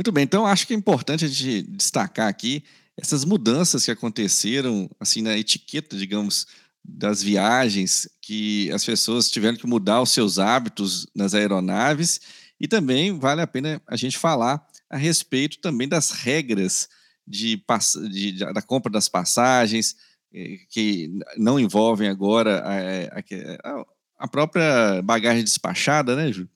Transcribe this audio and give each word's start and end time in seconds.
Muito 0.00 0.12
bem, 0.12 0.24
então 0.24 0.46
acho 0.46 0.66
que 0.66 0.72
é 0.72 0.76
importante 0.76 1.26
a 1.26 1.28
gente 1.28 1.60
destacar 1.60 2.26
aqui 2.26 2.64
essas 2.96 3.22
mudanças 3.22 3.84
que 3.84 3.90
aconteceram 3.90 4.88
assim 4.98 5.20
na 5.20 5.36
etiqueta, 5.36 5.94
digamos, 5.94 6.46
das 6.82 7.22
viagens, 7.22 8.08
que 8.18 8.72
as 8.72 8.82
pessoas 8.82 9.30
tiveram 9.30 9.58
que 9.58 9.66
mudar 9.66 10.00
os 10.00 10.08
seus 10.08 10.38
hábitos 10.38 11.06
nas 11.14 11.34
aeronaves 11.34 12.18
e 12.58 12.66
também 12.66 13.18
vale 13.18 13.42
a 13.42 13.46
pena 13.46 13.78
a 13.86 13.94
gente 13.94 14.16
falar 14.16 14.66
a 14.88 14.96
respeito 14.96 15.58
também 15.58 15.86
das 15.86 16.12
regras 16.12 16.88
de, 17.26 17.62
de, 18.10 18.32
de 18.32 18.52
da 18.54 18.62
compra 18.62 18.90
das 18.90 19.06
passagens, 19.06 19.96
eh, 20.32 20.60
que 20.70 21.12
não 21.36 21.60
envolvem 21.60 22.08
agora 22.08 22.62
a, 22.64 23.18
a, 23.18 23.84
a 24.18 24.28
própria 24.28 25.02
bagagem 25.02 25.44
despachada, 25.44 26.16
né, 26.16 26.32
Júlio? 26.32 26.48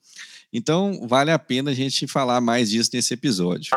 Então, 0.57 1.05
vale 1.05 1.31
a 1.31 1.37
pena 1.37 1.71
a 1.71 1.73
gente 1.73 2.07
falar 2.07 2.39
mais 2.39 2.69
disso 2.69 2.91
nesse 2.93 3.13
episódio. 3.13 3.71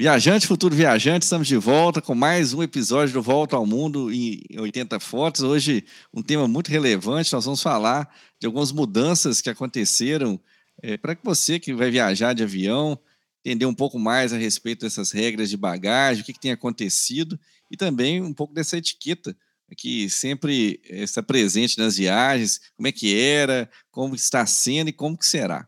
Viajante, 0.00 0.46
futuro 0.46 0.76
viajante, 0.76 1.24
estamos 1.24 1.48
de 1.48 1.56
volta 1.56 2.00
com 2.00 2.14
mais 2.14 2.54
um 2.54 2.62
episódio 2.62 3.14
do 3.14 3.20
Volta 3.20 3.56
ao 3.56 3.66
Mundo 3.66 4.12
em 4.12 4.40
80 4.56 5.00
Fotos. 5.00 5.42
Hoje, 5.42 5.84
um 6.14 6.22
tema 6.22 6.46
muito 6.46 6.68
relevante. 6.68 7.32
Nós 7.32 7.44
vamos 7.44 7.60
falar 7.60 8.08
de 8.38 8.46
algumas 8.46 8.70
mudanças 8.70 9.40
que 9.40 9.50
aconteceram 9.50 10.40
é, 10.80 10.96
para 10.96 11.16
que 11.16 11.24
você 11.24 11.58
que 11.58 11.74
vai 11.74 11.90
viajar 11.90 12.32
de 12.32 12.44
avião 12.44 12.96
entender 13.44 13.66
um 13.66 13.74
pouco 13.74 13.98
mais 13.98 14.32
a 14.32 14.36
respeito 14.36 14.82
dessas 14.82 15.10
regras 15.10 15.50
de 15.50 15.56
bagagem, 15.56 16.22
o 16.22 16.24
que, 16.24 16.32
que 16.32 16.38
tem 16.38 16.52
acontecido 16.52 17.36
e 17.68 17.76
também 17.76 18.22
um 18.22 18.32
pouco 18.32 18.54
dessa 18.54 18.78
etiqueta 18.78 19.36
que 19.76 20.08
sempre 20.08 20.80
está 20.84 21.24
presente 21.24 21.76
nas 21.76 21.96
viagens, 21.96 22.60
como 22.76 22.86
é 22.86 22.92
que 22.92 23.18
era, 23.18 23.68
como 23.90 24.14
está 24.14 24.46
sendo 24.46 24.90
e 24.90 24.92
como 24.92 25.18
que 25.18 25.26
será. 25.26 25.66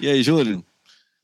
E 0.00 0.08
aí, 0.08 0.24
Júlio? 0.24 0.66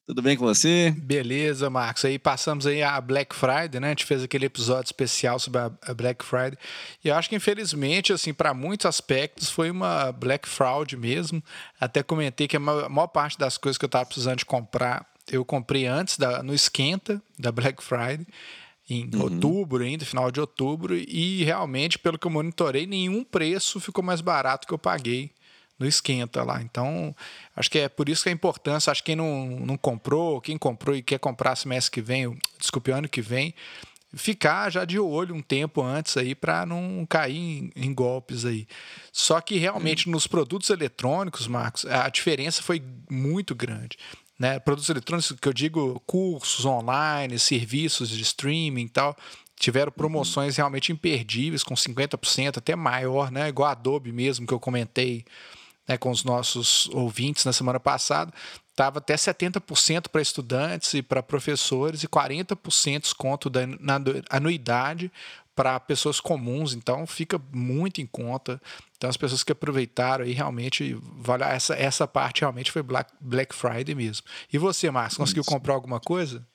Tudo 0.06 0.22
bem 0.22 0.36
com 0.36 0.44
você? 0.44 0.94
Beleza, 0.96 1.68
Marcos. 1.68 2.04
Aí 2.04 2.16
passamos 2.16 2.64
aí 2.64 2.80
a 2.80 3.00
Black 3.00 3.34
Friday, 3.34 3.80
né? 3.80 3.88
A 3.88 3.90
gente 3.90 4.04
fez 4.04 4.22
aquele 4.22 4.46
episódio 4.46 4.84
especial 4.84 5.36
sobre 5.40 5.60
a 5.60 5.94
Black 5.94 6.24
Friday. 6.24 6.56
E 7.04 7.08
eu 7.08 7.14
acho 7.16 7.28
que 7.28 7.34
infelizmente, 7.34 8.12
assim, 8.12 8.32
para 8.32 8.54
muitos 8.54 8.86
aspectos 8.86 9.50
foi 9.50 9.68
uma 9.68 10.12
Black 10.12 10.48
Fraud 10.48 10.96
mesmo. 10.96 11.42
Até 11.80 12.04
comentei 12.04 12.46
que 12.46 12.56
a 12.56 12.60
maior 12.60 13.08
parte 13.08 13.36
das 13.36 13.58
coisas 13.58 13.76
que 13.76 13.84
eu 13.84 13.88
estava 13.88 14.06
precisando 14.06 14.38
de 14.38 14.44
comprar, 14.44 15.04
eu 15.28 15.44
comprei 15.44 15.86
antes 15.86 16.16
da 16.16 16.40
no 16.40 16.54
esquenta 16.54 17.20
da 17.36 17.50
Black 17.50 17.82
Friday 17.82 18.28
em 18.88 19.10
uhum. 19.12 19.22
outubro 19.22 19.82
ainda, 19.82 20.04
final 20.04 20.30
de 20.30 20.38
outubro, 20.38 20.96
e 20.96 21.42
realmente, 21.42 21.98
pelo 21.98 22.16
que 22.16 22.28
eu 22.28 22.30
monitorei, 22.30 22.86
nenhum 22.86 23.24
preço 23.24 23.80
ficou 23.80 24.04
mais 24.04 24.20
barato 24.20 24.68
que 24.68 24.72
eu 24.72 24.78
paguei 24.78 25.32
no 25.78 25.86
esquenta 25.86 26.42
lá. 26.42 26.62
Então, 26.62 27.14
acho 27.54 27.70
que 27.70 27.78
é 27.78 27.88
por 27.88 28.08
isso 28.08 28.22
que 28.22 28.28
a 28.28 28.32
importância, 28.32 28.90
acho 28.90 29.02
que 29.02 29.06
quem 29.06 29.16
não, 29.16 29.46
não 29.60 29.76
comprou, 29.76 30.40
quem 30.40 30.56
comprou 30.56 30.96
e 30.96 31.02
quer 31.02 31.18
comprar 31.18 31.56
semestre 31.56 31.90
que 31.90 32.00
vem, 32.00 32.36
desculpe, 32.58 32.90
ano 32.90 33.08
que 33.08 33.20
vem, 33.20 33.54
ficar 34.14 34.70
já 34.70 34.84
de 34.84 34.98
olho 34.98 35.34
um 35.34 35.42
tempo 35.42 35.82
antes 35.82 36.16
aí 36.16 36.34
para 36.34 36.64
não 36.64 37.06
cair 37.08 37.36
em, 37.36 37.72
em, 37.76 37.92
golpes 37.92 38.44
aí. 38.44 38.66
Só 39.12 39.40
que 39.40 39.58
realmente 39.58 40.08
hum. 40.08 40.12
nos 40.12 40.26
produtos 40.26 40.70
eletrônicos, 40.70 41.46
Marcos, 41.46 41.84
a 41.84 42.08
diferença 42.08 42.62
foi 42.62 42.82
muito 43.10 43.54
grande. 43.54 43.98
Né? 44.38 44.58
Produtos 44.58 44.88
eletrônicos 44.88 45.32
que 45.32 45.48
eu 45.48 45.52
digo 45.52 46.00
cursos 46.06 46.64
online, 46.64 47.38
serviços 47.38 48.08
de 48.08 48.22
streaming 48.22 48.84
e 48.84 48.88
tal, 48.88 49.16
tiveram 49.58 49.90
uhum. 49.90 49.96
promoções 49.96 50.54
uhum. 50.54 50.62
realmente 50.62 50.92
imperdíveis, 50.92 51.62
com 51.62 51.74
50%, 51.74 52.58
até 52.58 52.76
maior, 52.76 53.30
né? 53.30 53.48
igual 53.48 53.68
a 53.68 53.72
Adobe 53.72 54.12
mesmo 54.12 54.46
que 54.46 54.54
eu 54.54 54.60
comentei 54.60 55.24
né, 55.88 55.96
com 55.96 56.10
os 56.10 56.24
nossos 56.24 56.88
ouvintes 56.92 57.44
na 57.44 57.52
semana 57.52 57.80
passada, 57.80 58.32
estava 58.70 58.98
até 58.98 59.14
70% 59.14 60.08
para 60.08 60.20
estudantes 60.20 60.92
e 60.94 61.02
para 61.02 61.22
professores 61.22 62.02
e 62.02 62.08
40% 62.08 63.00
desconto 63.00 63.48
da, 63.48 63.66
na 63.66 64.00
anuidade 64.30 65.10
para 65.54 65.80
pessoas 65.80 66.20
comuns, 66.20 66.74
então 66.74 67.06
fica 67.06 67.40
muito 67.50 68.02
em 68.02 68.06
conta. 68.06 68.60
Então 68.94 69.08
as 69.08 69.16
pessoas 69.16 69.42
que 69.42 69.52
aproveitaram 69.52 70.24
aí 70.24 70.32
realmente, 70.32 70.94
vale, 71.16 71.44
essa, 71.44 71.74
essa 71.74 72.06
parte 72.06 72.42
realmente 72.42 72.70
foi 72.70 72.82
Black, 72.82 73.10
Black 73.18 73.54
Friday 73.54 73.94
mesmo. 73.94 74.26
E 74.52 74.58
você, 74.58 74.90
Márcio, 74.90 75.18
conseguiu 75.18 75.40
Isso. 75.40 75.50
comprar 75.50 75.72
alguma 75.72 75.98
coisa? 75.98 76.46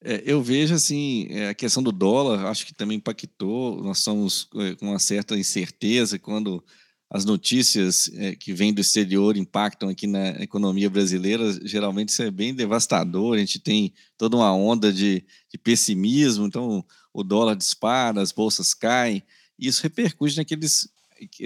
É, 0.00 0.22
eu 0.24 0.40
vejo 0.40 0.74
assim, 0.74 1.26
é, 1.30 1.48
a 1.48 1.54
questão 1.54 1.82
do 1.82 1.90
dólar, 1.90 2.46
acho 2.46 2.64
que 2.64 2.72
também 2.72 2.98
impactou. 2.98 3.82
Nós 3.82 3.98
estamos 3.98 4.48
é, 4.54 4.76
com 4.76 4.86
uma 4.86 5.00
certa 5.00 5.36
incerteza 5.36 6.16
quando 6.16 6.64
as 7.10 7.24
notícias 7.24 8.10
é, 8.14 8.34
que 8.34 8.52
vêm 8.52 8.72
do 8.72 8.82
exterior 8.82 9.36
impactam 9.36 9.88
aqui 9.88 10.06
na 10.06 10.28
economia 10.42 10.90
brasileira, 10.90 11.58
geralmente 11.66 12.10
isso 12.10 12.22
é 12.22 12.30
bem 12.30 12.54
devastador. 12.54 13.34
A 13.34 13.38
gente 13.38 13.58
tem 13.58 13.94
toda 14.18 14.36
uma 14.36 14.54
onda 14.54 14.92
de, 14.92 15.24
de 15.50 15.56
pessimismo, 15.56 16.46
então 16.46 16.84
o 17.12 17.24
dólar 17.24 17.56
dispara, 17.56 18.20
as 18.20 18.30
bolsas 18.30 18.74
caem, 18.74 19.22
e 19.58 19.66
isso 19.66 19.82
repercute 19.82 20.36
naqueles 20.36 20.88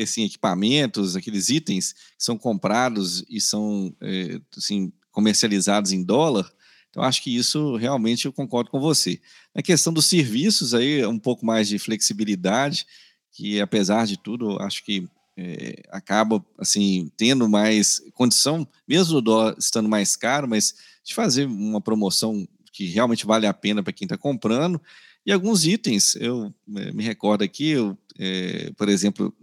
assim, 0.02 0.24
equipamentos, 0.24 1.16
aqueles 1.16 1.48
itens 1.48 1.92
que 1.92 2.24
são 2.24 2.36
comprados 2.36 3.24
e 3.28 3.40
são 3.40 3.94
é, 4.00 4.40
assim, 4.56 4.92
comercializados 5.12 5.92
em 5.92 6.02
dólar. 6.02 6.50
Então, 6.90 7.02
acho 7.02 7.22
que 7.22 7.34
isso 7.34 7.76
realmente 7.76 8.26
eu 8.26 8.32
concordo 8.32 8.70
com 8.70 8.78
você. 8.80 9.18
Na 9.54 9.62
questão 9.62 9.92
dos 9.92 10.06
serviços, 10.06 10.74
aí 10.74 11.06
um 11.06 11.18
pouco 11.18 11.46
mais 11.46 11.68
de 11.68 11.78
flexibilidade, 11.78 12.84
que 13.30 13.60
apesar 13.60 14.06
de 14.06 14.18
tudo, 14.18 14.60
acho 14.60 14.84
que 14.84 15.08
é, 15.36 15.82
acaba 15.90 16.44
assim 16.58 17.10
tendo 17.16 17.48
mais 17.48 18.02
condição, 18.14 18.66
mesmo 18.86 19.18
o 19.18 19.22
dólar 19.22 19.56
estando 19.58 19.88
mais 19.88 20.16
caro, 20.16 20.48
mas 20.48 20.74
de 21.04 21.14
fazer 21.14 21.46
uma 21.46 21.80
promoção 21.80 22.46
que 22.72 22.86
realmente 22.86 23.26
vale 23.26 23.46
a 23.46 23.54
pena 23.54 23.82
para 23.82 23.92
quem 23.92 24.06
está 24.06 24.16
comprando. 24.16 24.80
E 25.24 25.32
alguns 25.32 25.64
itens, 25.64 26.16
eu 26.16 26.52
é, 26.76 26.92
me 26.92 27.02
recordo 27.02 27.42
aqui, 27.42 27.70
eu, 27.70 27.96
é, 28.18 28.70
por 28.76 28.88
exemplo, 28.88 29.34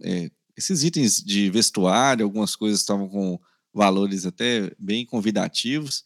esses 0.55 0.83
itens 0.83 1.23
de 1.23 1.49
vestuário, 1.49 2.25
algumas 2.25 2.55
coisas 2.55 2.81
estavam 2.81 3.07
com 3.07 3.39
valores 3.73 4.25
até 4.25 4.71
bem 4.77 5.05
convidativos. 5.05 6.03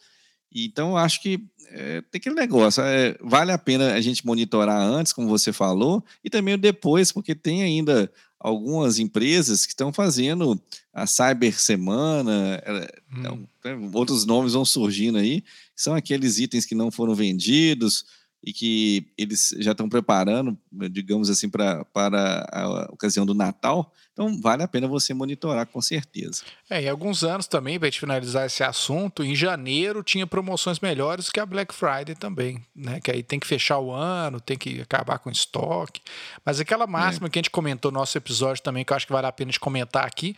Então, 0.53 0.95
acho 0.95 1.21
que 1.21 1.43
é, 1.71 2.01
tem 2.01 2.19
aquele 2.19 2.35
negócio, 2.35 2.83
é, 2.83 3.17
vale 3.19 3.51
a 3.51 3.57
pena 3.57 3.93
a 3.93 4.01
gente 4.01 4.25
monitorar 4.25 4.79
antes, 4.79 5.11
como 5.11 5.27
você 5.27 5.51
falou, 5.51 6.05
e 6.23 6.29
também 6.29 6.57
depois, 6.57 7.11
porque 7.11 7.33
tem 7.33 7.63
ainda 7.63 8.11
algumas 8.43 8.99
empresas 8.99 9.65
que 9.65 9.71
estão 9.71 9.93
fazendo 9.93 10.61
a 10.93 11.07
Cyber 11.07 11.57
Semana, 11.57 12.61
eh, 12.65 13.01
hum. 13.09 13.17
então, 13.17 13.49
outros 13.93 14.25
nomes 14.25 14.51
vão 14.51 14.65
surgindo 14.65 15.17
aí, 15.17 15.41
são 15.73 15.95
aqueles 15.95 16.37
itens 16.37 16.65
que 16.65 16.75
não 16.75 16.91
foram 16.91 17.15
vendidos 17.15 18.05
e 18.43 18.51
que 18.51 19.07
eles 19.17 19.55
já 19.59 19.71
estão 19.71 19.87
preparando, 19.87 20.57
digamos 20.91 21.29
assim, 21.29 21.49
pra, 21.49 21.85
para 21.85 22.45
a 22.51 22.91
ocasião 22.91 23.25
do 23.25 23.33
Natal. 23.33 23.91
Então, 24.11 24.39
vale 24.41 24.61
a 24.61 24.67
pena 24.67 24.87
você 24.87 25.13
monitorar 25.13 25.65
com 25.65 25.81
certeza. 25.81 26.43
É, 26.69 26.81
em 26.81 26.89
alguns 26.89 27.23
anos 27.23 27.47
também, 27.47 27.79
para 27.79 27.87
gente 27.87 28.01
finalizar 28.01 28.45
esse 28.45 28.61
assunto, 28.61 29.23
em 29.23 29.33
janeiro 29.33 30.03
tinha 30.03 30.27
promoções 30.27 30.79
melhores 30.81 31.29
que 31.29 31.39
a 31.39 31.45
Black 31.45 31.73
Friday 31.73 32.15
também, 32.15 32.61
né? 32.75 32.99
Que 32.99 33.11
aí 33.11 33.23
tem 33.23 33.39
que 33.39 33.47
fechar 33.47 33.79
o 33.79 33.91
ano, 33.91 34.41
tem 34.41 34.57
que 34.57 34.81
acabar 34.81 35.19
com 35.19 35.31
estoque. 35.31 36.01
Mas 36.45 36.59
aquela 36.59 36.85
máxima 36.85 37.27
é. 37.27 37.29
que 37.29 37.39
a 37.39 37.41
gente 37.41 37.49
comentou 37.49 37.91
no 37.91 37.99
nosso 37.99 38.17
episódio 38.17 38.61
também, 38.61 38.83
que 38.83 38.91
eu 38.91 38.97
acho 38.97 39.07
que 39.07 39.13
vale 39.13 39.25
a 39.25 39.31
pena 39.31 39.51
de 39.51 39.59
comentar 39.59 40.05
aqui, 40.05 40.35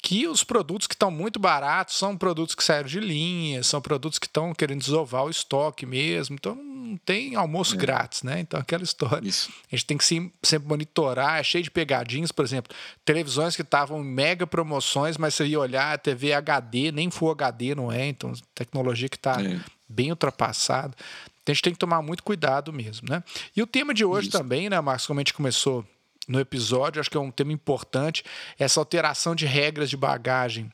que 0.00 0.26
os 0.26 0.42
produtos 0.42 0.86
que 0.86 0.94
estão 0.94 1.10
muito 1.10 1.38
baratos 1.38 1.96
são 1.96 2.16
produtos 2.16 2.54
que 2.54 2.64
saíram 2.64 2.88
de 2.88 3.00
linha, 3.00 3.62
são 3.62 3.80
produtos 3.80 4.18
que 4.18 4.26
estão 4.26 4.54
querendo 4.54 4.80
desovar 4.80 5.24
o 5.24 5.30
estoque 5.30 5.84
mesmo. 5.84 6.34
Então 6.34 6.54
não 6.54 6.96
tem 6.96 7.34
almoço 7.34 7.74
é. 7.74 7.78
grátis, 7.78 8.22
né? 8.22 8.40
Então 8.40 8.58
aquela 8.58 8.82
história. 8.82 9.28
Isso. 9.28 9.50
A 9.70 9.76
gente 9.76 9.86
tem 9.86 9.98
que 9.98 10.04
sempre 10.42 10.68
monitorar, 10.68 11.38
é 11.38 11.42
cheio 11.42 11.62
de 11.62 11.70
pegadinhas, 11.70 12.32
por 12.32 12.44
exemplo, 12.44 12.74
televisões 13.04 13.54
que 13.54 13.62
estavam 13.62 14.00
em 14.00 14.08
mega 14.08 14.46
promoções, 14.46 15.16
mas 15.16 15.34
você 15.34 15.46
ia 15.46 15.60
olhar 15.60 15.92
a 15.92 15.98
TV 15.98 16.32
HD, 16.32 16.90
nem 16.90 17.10
Full 17.10 17.30
HD 17.32 17.74
não 17.74 17.92
é, 17.92 18.06
então 18.06 18.32
tecnologia 18.54 19.08
que 19.08 19.16
está 19.16 19.42
é. 19.42 19.60
bem 19.88 20.10
ultrapassada. 20.10 20.94
Então 21.42 21.52
a 21.52 21.54
gente 21.54 21.62
tem 21.62 21.72
que 21.72 21.78
tomar 21.78 22.00
muito 22.02 22.22
cuidado 22.22 22.72
mesmo, 22.72 23.08
né? 23.08 23.22
E 23.56 23.62
o 23.62 23.66
tema 23.66 23.92
de 23.92 24.04
hoje 24.04 24.28
Isso. 24.28 24.38
também, 24.38 24.70
né, 24.70 24.80
Marcos, 24.80 25.06
como 25.06 25.20
a 25.20 25.22
gente 25.22 25.34
começou 25.34 25.84
no 26.30 26.38
episódio, 26.38 27.00
acho 27.00 27.10
que 27.10 27.16
é 27.16 27.20
um 27.20 27.30
tema 27.30 27.52
importante, 27.52 28.22
essa 28.56 28.78
alteração 28.78 29.34
de 29.34 29.46
regras 29.46 29.90
de 29.90 29.96
bagagem 29.96 30.72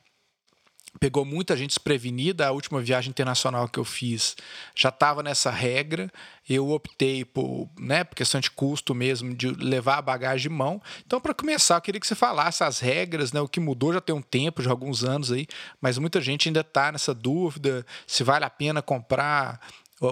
pegou 0.99 1.25
muita 1.25 1.57
gente 1.57 1.71
desprevenida. 1.71 2.47
A 2.47 2.51
última 2.53 2.81
viagem 2.81 3.11
internacional 3.11 3.69
que 3.69 3.79
eu 3.79 3.85
fiz 3.85 4.37
já 4.75 4.89
estava 4.89 5.23
nessa 5.23 5.51
regra. 5.51 6.11
Eu 6.49 6.71
optei 6.71 7.25
por, 7.25 7.69
né, 7.79 8.05
por 8.05 8.15
questão 8.15 8.41
de 8.41 8.51
custo 8.51 8.95
mesmo, 8.95 9.35
de 9.35 9.49
levar 9.49 9.99
a 9.99 10.03
bagagem 10.03 10.43
de 10.43 10.49
mão. 10.49 10.81
Então, 11.07 11.21
para 11.21 11.35
começar, 11.35 11.77
eu 11.77 11.81
queria 11.81 12.01
que 12.01 12.07
você 12.07 12.15
falasse 12.15 12.63
as 12.65 12.79
regras, 12.79 13.33
né, 13.33 13.41
o 13.41 13.49
que 13.49 13.61
mudou 13.61 13.93
já 13.93 14.01
tem 14.01 14.15
um 14.15 14.23
tempo, 14.23 14.63
já 14.63 14.71
alguns 14.71 15.05
anos 15.05 15.33
aí, 15.33 15.47
mas 15.81 15.99
muita 15.99 16.21
gente 16.21 16.49
ainda 16.49 16.61
está 16.61 16.93
nessa 16.93 17.15
dúvida 17.15 17.85
se 18.07 18.23
vale 18.23 18.45
a 18.45 18.51
pena 18.51 18.81
comprar 18.81 19.61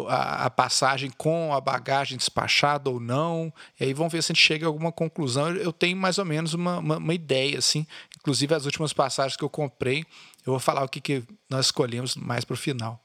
a, 0.09 0.51
passagem 0.51 1.11
com 1.11 1.53
a 1.53 1.61
bagagem 1.61 2.17
despachada 2.17 2.89
ou 2.89 2.99
não. 2.99 3.53
E 3.79 3.85
aí 3.85 3.95
vamos 3.95 4.13
ver 4.13 4.23
se 4.23 4.33
a 4.33 4.35
gente 4.35 4.43
chega 4.43 4.67
a 4.67 4.69
alguma 4.69 4.91
conclusão. 4.91 5.51
Eu 5.51 5.73
tenho 5.73 5.97
mais 5.97 6.19
ou 6.19 6.25
menos 6.25 6.55
uma, 6.55 6.79
uma, 6.79 6.97
uma 6.97 7.15
ideia, 7.15 7.59
assim. 7.59 7.87
Inclusive, 8.19 8.55
as 8.55 8.65
últimas 8.65 8.93
passagens 8.93 9.37
que 9.37 9.45
eu 9.45 9.51
comprei, 9.51 10.05
eu 10.47 10.53
vou 10.53 10.61
falar 10.61 10.85
o 10.85 10.89
que, 10.89 11.01
que 11.01 11.23
nós 11.51 11.67
escolhemos 11.67 12.17
mais 12.17 12.45
para 12.45 12.55
o 12.55 12.57
final. 12.57 13.01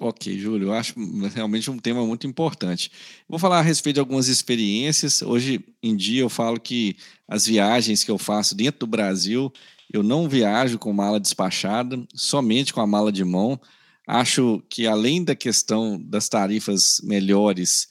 Ok, 0.00 0.38
Júlio, 0.38 0.68
eu 0.68 0.72
acho 0.72 0.94
realmente 1.34 1.68
um 1.70 1.78
tema 1.78 2.06
muito 2.06 2.24
importante. 2.24 2.90
Vou 3.28 3.38
falar 3.38 3.58
a 3.58 3.62
respeito 3.62 3.94
de 3.94 4.00
algumas 4.00 4.28
experiências. 4.28 5.22
Hoje 5.22 5.64
em 5.82 5.96
dia 5.96 6.20
eu 6.20 6.28
falo 6.28 6.60
que 6.60 6.96
as 7.26 7.46
viagens 7.46 8.04
que 8.04 8.10
eu 8.10 8.16
faço 8.16 8.54
dentro 8.54 8.80
do 8.80 8.86
Brasil, 8.86 9.52
eu 9.92 10.04
não 10.04 10.28
viajo 10.28 10.78
com 10.78 10.92
mala 10.92 11.18
despachada, 11.18 12.00
somente 12.14 12.72
com 12.72 12.80
a 12.80 12.86
mala 12.86 13.10
de 13.10 13.24
mão. 13.24 13.60
Acho 14.10 14.62
que 14.70 14.86
além 14.86 15.22
da 15.22 15.36
questão 15.36 16.02
das 16.02 16.30
tarifas 16.30 16.98
melhores, 17.04 17.88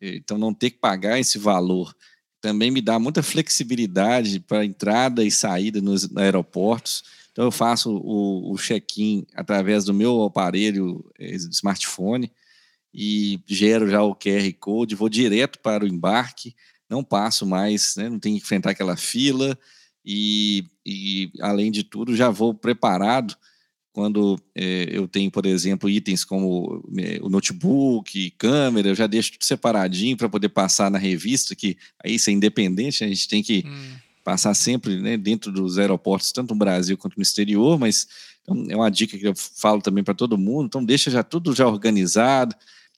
eh, 0.00 0.14
então 0.14 0.38
não 0.38 0.54
ter 0.54 0.70
que 0.70 0.78
pagar 0.78 1.18
esse 1.18 1.40
valor, 1.40 1.92
também 2.40 2.70
me 2.70 2.80
dá 2.80 3.00
muita 3.00 3.20
flexibilidade 3.20 4.38
para 4.38 4.64
entrada 4.64 5.24
e 5.24 5.30
saída 5.30 5.80
nos 5.80 6.08
aeroportos. 6.16 7.02
Então 7.32 7.46
eu 7.46 7.50
faço 7.50 7.90
o, 7.96 8.52
o 8.52 8.56
check-in 8.56 9.26
através 9.34 9.84
do 9.84 9.92
meu 9.92 10.22
aparelho 10.22 11.04
eh, 11.18 11.34
smartphone 11.34 12.30
e 12.94 13.40
gero 13.44 13.90
já 13.90 14.04
o 14.04 14.14
QR 14.14 14.52
Code, 14.60 14.94
vou 14.94 15.08
direto 15.08 15.58
para 15.58 15.82
o 15.84 15.88
embarque, 15.88 16.54
não 16.88 17.02
passo 17.02 17.44
mais, 17.44 17.96
né, 17.96 18.08
não 18.08 18.20
tenho 18.20 18.36
que 18.36 18.44
enfrentar 18.44 18.70
aquela 18.70 18.96
fila 18.96 19.58
e, 20.04 20.64
e 20.86 21.32
além 21.40 21.72
de 21.72 21.82
tudo 21.82 22.14
já 22.14 22.30
vou 22.30 22.54
preparado 22.54 23.36
quando 23.96 24.38
é, 24.54 24.90
eu 24.90 25.08
tenho, 25.08 25.30
por 25.30 25.46
exemplo, 25.46 25.88
itens 25.88 26.22
como 26.22 26.86
é, 26.98 27.18
o 27.22 27.30
notebook, 27.30 28.30
câmera, 28.32 28.88
eu 28.88 28.94
já 28.94 29.06
deixo 29.06 29.32
tudo 29.32 29.44
separadinho 29.46 30.18
para 30.18 30.28
poder 30.28 30.50
passar 30.50 30.90
na 30.90 30.98
revista, 30.98 31.56
que 31.56 31.78
aí 32.04 32.16
isso 32.16 32.28
é 32.28 32.34
independente, 32.34 33.02
a 33.02 33.08
gente 33.08 33.26
tem 33.26 33.42
que 33.42 33.64
hum. 33.66 33.94
passar 34.22 34.52
sempre 34.52 35.00
né, 35.00 35.16
dentro 35.16 35.50
dos 35.50 35.78
aeroportos, 35.78 36.30
tanto 36.30 36.52
no 36.52 36.58
Brasil 36.58 36.98
quanto 36.98 37.16
no 37.16 37.22
exterior, 37.22 37.78
mas 37.78 38.06
então, 38.42 38.66
é 38.68 38.76
uma 38.76 38.90
dica 38.90 39.16
que 39.16 39.26
eu 39.26 39.32
falo 39.34 39.80
também 39.80 40.04
para 40.04 40.12
todo 40.12 40.36
mundo, 40.36 40.66
então 40.66 40.84
deixa 40.84 41.10
já 41.10 41.22
tudo 41.22 41.54
já 41.54 41.66
organizado, 41.66 42.54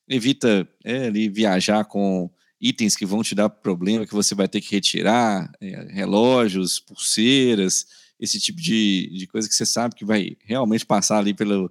evita 0.09 0.69
é, 0.83 1.07
ali, 1.07 1.29
viajar 1.29 1.85
com 1.85 2.29
itens 2.61 2.97
que 2.97 3.07
vão 3.07 3.23
te 3.23 3.37
dar 3.37 3.49
problema, 3.49 4.05
que 4.05 4.15
você 4.15 4.35
vai 4.35 4.49
ter 4.49 4.61
que 4.61 4.75
retirar, 4.75 5.49
é, 5.61 5.93
relógios, 5.93 6.81
pulseiras, 6.81 7.87
esse 8.19 8.41
tipo 8.41 8.61
de, 8.61 9.11
de 9.17 9.27
coisa 9.27 9.49
que 9.49 9.55
você 9.55 9.67
sabe 9.67 9.95
que 9.95 10.05
vai 10.05 10.37
realmente 10.45 10.85
passar 10.85 11.19
ali 11.19 11.33
pelo, 11.33 11.71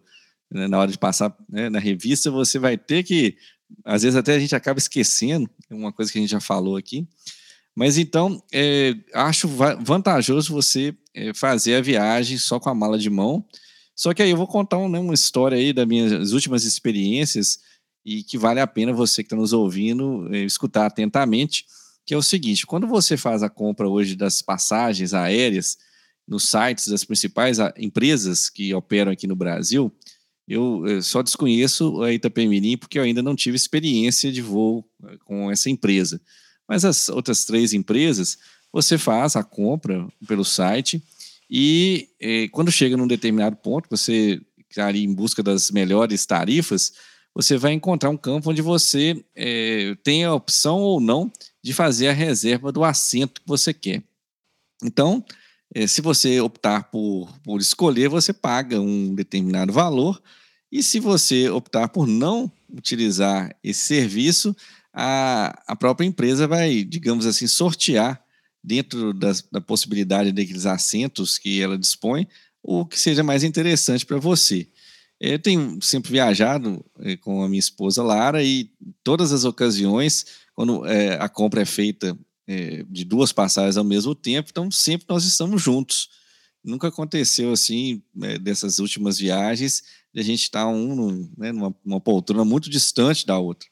né, 0.50 0.68
na 0.68 0.80
hora 0.80 0.92
de 0.92 0.98
passar 0.98 1.36
né, 1.50 1.70
na 1.70 1.80
revista, 1.80 2.32
você 2.32 2.58
vai 2.58 2.78
ter 2.78 3.04
que, 3.04 3.38
às 3.84 4.04
vezes 4.04 4.16
até 4.16 4.36
a 4.36 4.40
gente 4.40 4.56
acaba 4.56 4.80
esquecendo, 4.80 5.50
uma 5.70 5.92
coisa 5.92 6.12
que 6.12 6.18
a 6.18 6.22
gente 6.22 6.32
já 6.32 6.40
falou 6.40 6.78
aqui, 6.78 7.08
mas 7.76 7.98
então, 7.98 8.42
é, 8.52 8.96
acho 9.14 9.48
vantajoso 9.48 10.52
você 10.52 10.96
é, 11.14 11.34
fazer 11.34 11.76
a 11.76 11.82
viagem 11.82 12.38
só 12.38 12.60
com 12.60 12.70
a 12.70 12.76
mala 12.76 12.98
de 12.98 13.10
mão, 13.10 13.46
só 13.96 14.14
que 14.14 14.22
aí 14.22 14.30
eu 14.30 14.38
vou 14.38 14.48
contar 14.48 14.78
um, 14.78 14.90
né, 14.90 15.00
uma 15.00 15.14
história 15.14 15.58
aí 15.58 15.74
das 15.74 15.88
minhas 15.88 16.32
últimas 16.32 16.64
experiências 16.64 17.60
e 18.06 18.24
que 18.24 18.38
vale 18.38 18.60
a 18.60 18.68
pena 18.68 18.94
você 18.94 19.22
que 19.22 19.28
está 19.28 19.36
nos 19.36 19.54
ouvindo 19.54 20.34
é, 20.34 20.40
escutar 20.40 20.86
atentamente, 20.86 21.66
que 22.06 22.14
é 22.14 22.18
o 22.18 22.22
seguinte, 22.22 22.66
quando 22.66 22.88
você 22.88 23.18
faz 23.18 23.44
a 23.44 23.50
compra 23.50 23.90
hoje 23.90 24.16
das 24.16 24.42
passagens 24.42 25.14
aéreas, 25.14 25.78
nos 26.28 26.50
sites 26.50 26.88
das 26.88 27.04
principais 27.04 27.58
empresas 27.78 28.50
que 28.50 28.74
operam 28.74 29.12
aqui 29.12 29.26
no 29.26 29.36
Brasil, 29.36 29.92
eu, 30.48 30.86
eu 30.88 31.02
só 31.02 31.22
desconheço 31.22 32.02
a 32.02 32.14
Itapemirim 32.14 32.78
porque 32.78 32.98
eu 32.98 33.04
ainda 33.04 33.22
não 33.22 33.36
tive 33.36 33.56
experiência 33.56 34.32
de 34.32 34.42
voo 34.42 34.86
eh, 35.04 35.18
com 35.26 35.52
essa 35.52 35.70
empresa. 35.70 36.22
Mas 36.68 36.86
as 36.86 37.10
outras 37.10 37.44
três 37.44 37.74
empresas, 37.74 38.38
você 38.72 38.98
faz 38.98 39.36
a 39.36 39.44
compra 39.44 40.08
pelo 40.26 40.46
site 40.46 41.04
e 41.50 42.10
eh, 42.20 42.48
quando 42.50 42.72
chega 42.72 42.96
num 42.96 43.08
determinado 43.08 43.58
ponto, 43.58 43.90
você 43.90 44.42
está 44.70 44.88
ali 44.88 45.04
em 45.04 45.14
busca 45.14 45.44
das 45.44 45.70
melhores 45.70 46.26
tarifas, 46.26 46.94
você 47.34 47.58
vai 47.58 47.74
encontrar 47.74 48.10
um 48.10 48.18
campo 48.18 48.50
onde 48.50 48.62
você 48.62 49.22
eh, 49.36 49.96
tem 50.02 50.24
a 50.24 50.34
opção 50.34 50.80
ou 50.80 51.02
não 51.02 51.32
de 51.62 51.74
fazer 51.74 52.08
a 52.08 52.14
reserva 52.14 52.72
do 52.72 52.86
assento 52.86 53.42
que 53.42 53.48
você 53.48 53.74
quer. 53.74 54.02
Então, 54.82 55.26
se 55.88 56.02
você 56.02 56.40
optar 56.40 56.84
por, 56.84 57.30
por 57.44 57.60
escolher, 57.60 58.10
você 58.10 58.32
paga 58.32 58.80
um 58.80 59.14
determinado 59.14 59.74
valor, 59.74 60.22
e 60.72 60.84
se 60.84 61.00
você 61.00 61.50
optar 61.50 61.90
por 61.90 62.08
não 62.08 62.52
utilizar 62.70 63.56
esse 63.64 63.82
serviço, 63.82 64.56
a, 64.94 65.62
a 65.68 65.76
própria 65.76 66.06
empresa 66.06 66.48
vai, 66.48 66.84
digamos 66.84 67.26
assim, 67.26 67.48
sortear 67.48 68.22
dentro 68.64 69.14
das, 69.14 69.42
da 69.52 69.62
possibilidade 69.62 70.32
daqueles 70.32 70.66
assentos 70.66 71.38
que 71.38 71.62
ela 71.62 71.78
dispõe, 71.78 72.28
o 72.62 72.86
que 72.86 73.00
seja 73.00 73.24
mais 73.24 73.44
interessante 73.44 74.06
para 74.06 74.18
você. 74.18 74.68
Eu 75.20 75.40
tenho 75.40 75.80
sempre 75.82 76.12
viajado 76.12 76.84
é, 77.00 77.16
com 77.16 77.42
a 77.42 77.48
minha 77.48 77.60
esposa 77.60 78.04
Lara 78.04 78.44
e 78.44 78.70
todas 79.04 79.32
as 79.32 79.46
ocasiões, 79.46 80.26
quando 80.54 80.86
é, 80.86 81.14
a 81.20 81.30
compra 81.30 81.62
é 81.62 81.66
feita 81.66 82.18
é, 82.48 82.84
de 82.90 83.04
duas 83.04 83.32
passagens 83.32 83.78
ao 83.78 83.84
mesmo 83.84 84.16
tempo, 84.16 84.50
então 84.52 84.72
sempre 84.72 85.06
nós 85.10 85.26
estamos 85.26 85.62
juntos. 85.62 86.10
Nunca 86.64 86.88
aconteceu 86.88 87.52
assim, 87.52 88.02
é, 88.22 88.38
dessas 88.38 88.80
últimas 88.80 89.18
viagens, 89.18 89.84
de 90.14 90.22
a 90.22 90.24
gente 90.24 90.44
estar 90.44 90.68
um 90.68 90.96
num, 90.96 91.32
né, 91.38 91.52
numa, 91.52 91.76
numa 91.84 92.02
poltrona 92.02 92.44
muito 92.44 92.70
distante 92.70 93.26
da 93.26 93.38
outra. 93.38 93.68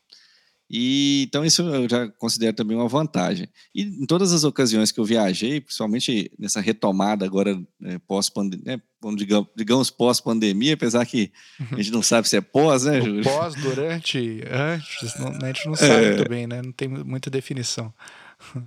E 0.70 1.26
então 1.28 1.46
isso 1.46 1.62
eu 1.62 1.88
já 1.88 2.08
considero 2.08 2.56
também 2.56 2.76
uma 2.76 2.88
vantagem. 2.88 3.48
E 3.74 3.84
em 3.84 4.06
todas 4.06 4.34
as 4.34 4.44
ocasiões 4.44 4.92
que 4.92 5.00
eu 5.00 5.06
viajei, 5.06 5.62
principalmente 5.62 6.32
nessa 6.40 6.60
retomada 6.60 7.24
agora 7.24 7.62
é, 7.84 8.00
pós 8.00 8.30
pandemia, 8.30 8.64
né, 8.66 8.82
digamos, 9.16 9.50
digamos 9.56 9.90
pós 9.92 10.20
pandemia, 10.20 10.74
apesar 10.74 11.06
que 11.06 11.32
a 11.72 11.76
gente 11.76 11.92
não 11.92 12.02
sabe 12.02 12.28
se 12.28 12.38
é 12.38 12.42
pós, 12.42 12.86
né, 12.86 13.00
Júlio? 13.00 13.24
Pós, 13.24 13.54
durante, 13.56 14.42
antes, 14.50 15.20
não, 15.20 15.28
a 15.28 15.48
gente 15.48 15.68
não 15.68 15.76
sabe 15.76 16.04
é... 16.04 16.16
muito 16.16 16.30
bem, 16.30 16.48
né? 16.48 16.62
Não 16.64 16.72
tem 16.72 16.88
muita 16.88 17.30
definição. 17.30 17.94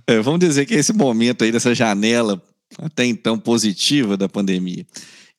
É, 0.07 0.19
vamos 0.19 0.39
dizer 0.39 0.65
que 0.65 0.73
é 0.73 0.79
esse 0.79 0.93
momento 0.93 1.43
aí 1.43 1.51
dessa 1.51 1.73
janela 1.73 2.41
até 2.77 3.05
então 3.05 3.39
positiva 3.39 4.15
da 4.15 4.29
pandemia. 4.29 4.85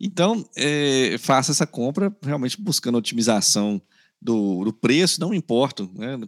Então, 0.00 0.48
é, 0.56 1.16
faça 1.18 1.52
essa 1.52 1.66
compra 1.66 2.14
realmente 2.22 2.60
buscando 2.60 2.96
otimização 2.96 3.80
do, 4.20 4.64
do 4.64 4.72
preço, 4.72 5.20
não 5.20 5.32
importa 5.32 5.88
né, 5.94 6.18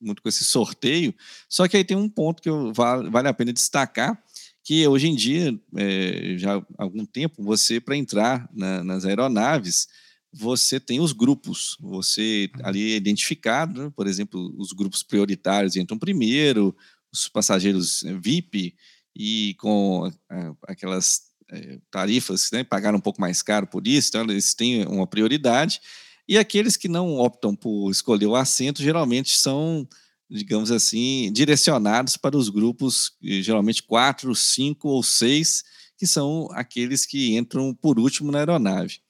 muito 0.00 0.22
com 0.22 0.28
esse 0.28 0.44
sorteio, 0.44 1.14
só 1.48 1.68
que 1.68 1.76
aí 1.76 1.84
tem 1.84 1.96
um 1.96 2.08
ponto 2.08 2.42
que 2.42 2.48
eu, 2.48 2.72
vale, 2.72 3.10
vale 3.10 3.28
a 3.28 3.34
pena 3.34 3.52
destacar, 3.52 4.22
que 4.64 4.86
hoje 4.86 5.08
em 5.08 5.14
dia, 5.14 5.58
é, 5.76 6.34
já 6.38 6.56
há 6.56 6.62
algum 6.78 7.04
tempo, 7.04 7.42
você, 7.42 7.80
para 7.80 7.96
entrar 7.96 8.48
na, 8.54 8.82
nas 8.84 9.04
aeronaves, 9.04 9.88
você 10.32 10.80
tem 10.80 11.00
os 11.00 11.12
grupos, 11.12 11.76
você 11.80 12.48
ali 12.62 12.92
é 12.92 12.96
identificado, 12.96 13.84
né, 13.84 13.92
por 13.94 14.06
exemplo, 14.06 14.54
os 14.56 14.72
grupos 14.72 15.02
prioritários 15.02 15.76
entram 15.76 15.98
primeiro, 15.98 16.74
os 17.12 17.28
passageiros 17.28 18.02
eh, 18.04 18.14
VIP 18.14 18.74
e 19.14 19.54
com 19.58 20.10
eh, 20.30 20.52
aquelas 20.66 21.22
eh, 21.50 21.78
tarifas, 21.90 22.48
né, 22.52 22.64
pagaram 22.64 22.98
um 22.98 23.00
pouco 23.00 23.20
mais 23.20 23.42
caro 23.42 23.66
por 23.66 23.86
isso, 23.86 24.08
então 24.08 24.22
eles 24.22 24.54
têm 24.54 24.86
uma 24.86 25.06
prioridade. 25.06 25.80
E 26.26 26.38
aqueles 26.38 26.76
que 26.76 26.88
não 26.88 27.16
optam 27.16 27.54
por 27.54 27.90
escolher 27.90 28.26
o 28.26 28.36
assento, 28.36 28.82
geralmente 28.82 29.36
são, 29.36 29.86
digamos 30.30 30.70
assim, 30.70 31.30
direcionados 31.32 32.16
para 32.16 32.36
os 32.36 32.48
grupos, 32.48 33.12
geralmente 33.20 33.82
quatro, 33.82 34.34
cinco 34.34 34.88
ou 34.88 35.02
seis, 35.02 35.62
que 35.98 36.06
são 36.06 36.48
aqueles 36.52 37.04
que 37.04 37.36
entram 37.36 37.74
por 37.74 37.98
último 37.98 38.32
na 38.32 38.38
aeronave. 38.38 39.00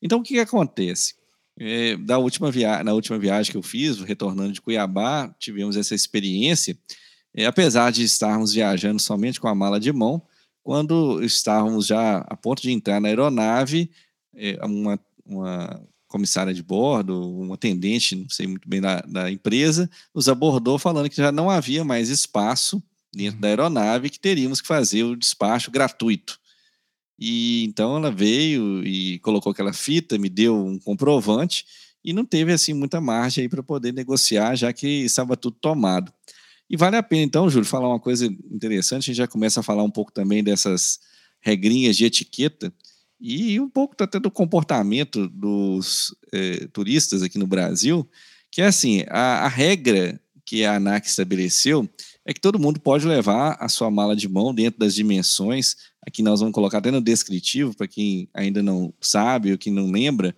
Então, 0.00 0.20
o 0.20 0.22
que, 0.22 0.34
que 0.34 0.40
acontece? 0.40 1.14
É, 1.58 1.96
da 1.96 2.18
última 2.18 2.50
via 2.50 2.82
na 2.84 2.94
última 2.94 3.18
viagem 3.18 3.50
que 3.50 3.58
eu 3.58 3.62
fiz, 3.62 3.98
retornando 4.00 4.52
de 4.52 4.60
Cuiabá, 4.60 5.34
tivemos 5.38 5.76
essa 5.76 5.94
experiência 5.94 6.78
é, 7.34 7.46
apesar 7.46 7.90
de 7.92 8.02
estarmos 8.02 8.52
viajando 8.52 9.00
somente 9.00 9.40
com 9.40 9.48
a 9.48 9.54
mala 9.54 9.78
de 9.78 9.92
mão, 9.92 10.22
quando 10.62 11.22
estávamos 11.22 11.86
já 11.86 12.18
a 12.18 12.36
ponto 12.36 12.62
de 12.62 12.70
entrar 12.70 13.00
na 13.00 13.08
aeronave, 13.08 13.90
é, 14.34 14.58
uma, 14.64 15.00
uma 15.24 15.82
comissária 16.06 16.52
de 16.52 16.62
bordo, 16.62 17.38
um 17.38 17.52
atendente, 17.52 18.16
não 18.16 18.28
sei 18.28 18.46
muito 18.46 18.68
bem 18.68 18.80
da, 18.80 19.00
da, 19.02 19.30
empresa, 19.30 19.88
nos 20.14 20.28
abordou 20.28 20.78
falando 20.78 21.08
que 21.08 21.16
já 21.16 21.32
não 21.32 21.48
havia 21.48 21.84
mais 21.84 22.08
espaço 22.08 22.82
dentro 23.12 23.36
uhum. 23.36 23.40
da 23.40 23.48
aeronave, 23.48 24.10
que 24.10 24.18
teríamos 24.18 24.60
que 24.60 24.66
fazer 24.66 25.04
o 25.04 25.16
despacho 25.16 25.70
gratuito. 25.70 26.38
E 27.18 27.64
então 27.64 27.96
ela 27.96 28.10
veio 28.10 28.84
e 28.84 29.18
colocou 29.20 29.52
aquela 29.52 29.72
fita, 29.72 30.18
me 30.18 30.28
deu 30.28 30.56
um 30.66 30.78
comprovante 30.78 31.66
e 32.02 32.12
não 32.12 32.24
teve 32.24 32.52
assim 32.52 32.72
muita 32.72 33.00
margem 33.00 33.48
para 33.48 33.62
poder 33.62 33.92
negociar, 33.92 34.56
já 34.56 34.72
que 34.72 34.86
estava 34.86 35.36
tudo 35.36 35.56
tomado. 35.60 36.12
E 36.70 36.76
vale 36.76 36.96
a 36.96 37.02
pena 37.02 37.22
então, 37.22 37.50
Júlio, 37.50 37.66
falar 37.66 37.88
uma 37.88 37.98
coisa 37.98 38.26
interessante, 38.26 39.02
a 39.02 39.06
gente 39.06 39.16
já 39.16 39.26
começa 39.26 39.58
a 39.58 39.62
falar 39.62 39.82
um 39.82 39.90
pouco 39.90 40.12
também 40.12 40.42
dessas 40.42 41.00
regrinhas 41.40 41.96
de 41.96 42.04
etiqueta 42.04 42.72
e 43.20 43.58
um 43.58 43.68
pouco 43.68 43.96
até 44.00 44.20
do 44.20 44.30
comportamento 44.30 45.28
dos 45.28 46.14
eh, 46.32 46.68
turistas 46.72 47.24
aqui 47.24 47.38
no 47.38 47.46
Brasil, 47.46 48.08
que 48.52 48.62
é 48.62 48.66
assim, 48.66 49.04
a, 49.08 49.44
a 49.44 49.48
regra 49.48 50.20
que 50.46 50.64
a 50.64 50.76
ANAC 50.76 51.08
estabeleceu 51.08 51.88
é 52.24 52.32
que 52.32 52.40
todo 52.40 52.58
mundo 52.58 52.78
pode 52.78 53.04
levar 53.04 53.56
a 53.60 53.68
sua 53.68 53.90
mala 53.90 54.14
de 54.14 54.28
mão 54.28 54.54
dentro 54.54 54.78
das 54.78 54.94
dimensões. 54.94 55.76
Aqui 56.06 56.22
nós 56.22 56.38
vamos 56.38 56.54
colocar 56.54 56.78
até 56.78 56.90
no 56.90 57.00
descritivo, 57.00 57.74
para 57.74 57.88
quem 57.88 58.28
ainda 58.32 58.62
não 58.62 58.94
sabe 59.00 59.50
ou 59.50 59.58
que 59.58 59.70
não 59.70 59.90
lembra. 59.90 60.36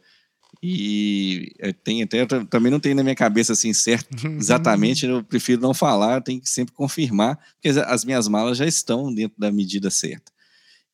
E 0.63 1.53
é, 1.59 1.73
tem 1.73 2.03
até 2.03 2.25
também 2.25 2.71
não 2.71 2.79
tem 2.79 2.95
na 2.95 3.03
minha 3.03 3.17
cabeça 3.17 3.53
assim 3.53 3.75
certo 3.75 4.09
exatamente, 4.39 5.07
eu 5.07 5.25
prefiro 5.25 5.61
não 5.61 5.75
falar, 5.75 6.19
eu 6.19 6.23
tenho 6.23 6.41
que 6.41 6.49
sempre 6.49 6.73
confirmar, 6.73 7.37
porque 7.55 7.69
as 7.81 8.05
minhas 8.05 8.29
malas 8.29 8.59
já 8.59 8.67
estão 8.67 9.13
dentro 9.13 9.39
da 9.39 9.51
medida 9.51 9.91
certa. 9.91 10.31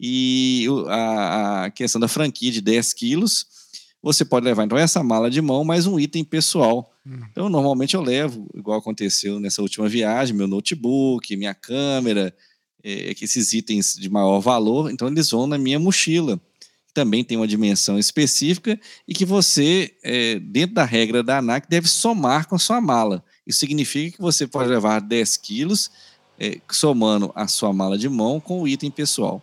E 0.01 0.67
a, 0.87 1.65
a 1.65 1.71
questão 1.71 2.01
da 2.01 2.09
franquia 2.09 2.53
de 2.53 2.61
10 2.61 2.93
quilos, 2.95 3.47
você 4.03 4.25
pode 4.25 4.47
levar 4.47 4.65
então 4.65 4.79
essa 4.79 5.03
mala 5.03 5.29
de 5.29 5.43
mão 5.43 5.65
mais 5.65 5.87
um 5.87 5.99
item 5.99 6.25
pessoal. 6.25 6.95
Hum. 7.05 7.21
Então, 7.31 7.49
normalmente 7.49 7.95
eu 7.95 8.01
levo, 8.01 8.49
igual 8.55 8.79
aconteceu 8.79 9.41
nessa 9.41 9.61
última 9.61 9.89
viagem, 9.89 10.37
meu 10.37 10.47
notebook, 10.47 11.37
minha 11.37 11.55
câmera, 11.55 12.35
é, 12.83 13.13
esses 13.21 13.53
itens 13.53 13.95
de 13.95 14.09
maior 14.09 14.41
valor, 14.41 14.91
então 14.91 15.09
eles 15.09 15.31
vão 15.31 15.47
na 15.47 15.59
minha 15.59 15.79
mochila. 15.79 16.41
Também 16.99 17.23
tem 17.23 17.37
uma 17.37 17.47
dimensão 17.47 17.97
específica 17.97 18.77
e 19.07 19.15
que 19.15 19.25
você, 19.25 19.95
é, 20.03 20.41
dentro 20.41 20.75
da 20.75 20.85
regra 20.85 21.23
da 21.23 21.39
ANAC, 21.39 21.69
deve 21.69 21.87
somar 21.87 22.49
com 22.49 22.57
a 22.57 22.59
sua 22.59 22.81
mala. 22.81 23.25
Isso 23.47 23.61
significa 23.61 24.17
que 24.17 24.21
você 24.21 24.49
pode 24.49 24.69
levar 24.69 25.01
10 25.01 25.37
quilos, 25.37 25.93
é, 26.41 26.61
somando 26.69 27.31
a 27.37 27.47
sua 27.47 27.73
mala 27.73 27.97
de 27.97 28.09
mão 28.09 28.41
com 28.41 28.63
o 28.63 28.67
item 28.67 28.91
pessoal. 28.91 29.41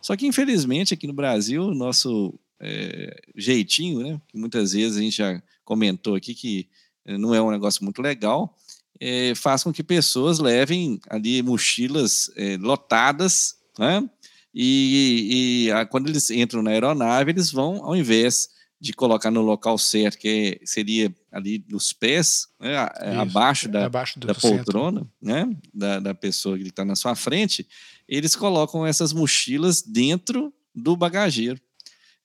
Só 0.00 0.14
que, 0.14 0.28
infelizmente, 0.28 0.94
aqui 0.94 1.08
no 1.08 1.12
Brasil, 1.12 1.64
o 1.64 1.74
nosso 1.74 2.32
é, 2.60 3.20
jeitinho, 3.34 3.98
né, 3.98 4.20
que 4.28 4.38
muitas 4.38 4.72
vezes 4.72 4.96
a 4.96 5.00
gente 5.00 5.16
já 5.16 5.42
comentou 5.64 6.14
aqui 6.14 6.36
que 6.36 6.68
eh, 7.04 7.18
não 7.18 7.34
é 7.34 7.42
um 7.42 7.50
negócio 7.50 7.82
muito 7.82 8.00
legal, 8.00 8.56
é, 9.00 9.34
faz 9.34 9.64
com 9.64 9.72
que 9.72 9.82
pessoas 9.82 10.38
levem 10.38 11.00
ali 11.10 11.42
mochilas 11.42 12.30
é, 12.36 12.56
lotadas, 12.58 13.56
né? 13.76 14.08
E, 14.54 15.66
e 15.66 15.72
a, 15.72 15.86
quando 15.86 16.08
eles 16.08 16.30
entram 16.30 16.62
na 16.62 16.70
aeronave, 16.70 17.30
eles 17.30 17.50
vão, 17.50 17.84
ao 17.84 17.96
invés 17.96 18.48
de 18.80 18.92
colocar 18.92 19.30
no 19.30 19.42
local 19.42 19.78
certo, 19.78 20.18
que 20.18 20.58
é, 20.60 20.66
seria 20.66 21.14
ali 21.30 21.64
nos 21.68 21.92
pés, 21.92 22.48
né, 22.58 22.76
abaixo 23.20 23.68
da, 23.68 23.86
abaixo 23.86 24.18
da 24.18 24.34
poltrona, 24.34 25.06
né, 25.20 25.48
da, 25.72 26.00
da 26.00 26.14
pessoa 26.14 26.58
que 26.58 26.64
está 26.64 26.84
na 26.84 26.96
sua 26.96 27.14
frente, 27.14 27.66
eles 28.08 28.34
colocam 28.34 28.84
essas 28.84 29.12
mochilas 29.12 29.82
dentro 29.82 30.52
do 30.74 30.96
bagageiro. 30.96 31.60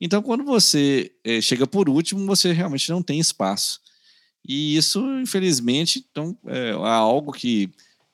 Então, 0.01 0.21
quando 0.21 0.43
você 0.43 1.11
é, 1.23 1.41
chega 1.41 1.65
por 1.65 1.89
último, 1.89 2.25
você 2.25 2.51
realmente 2.51 2.89
não 2.89 3.01
tem 3.01 3.19
espaço. 3.19 3.79
E 4.47 4.77
isso, 4.77 4.99
infelizmente, 5.19 6.05
então, 6.09 6.37
é, 6.45 6.69
é 6.69 6.73
algo 6.73 7.31
que 7.31 7.69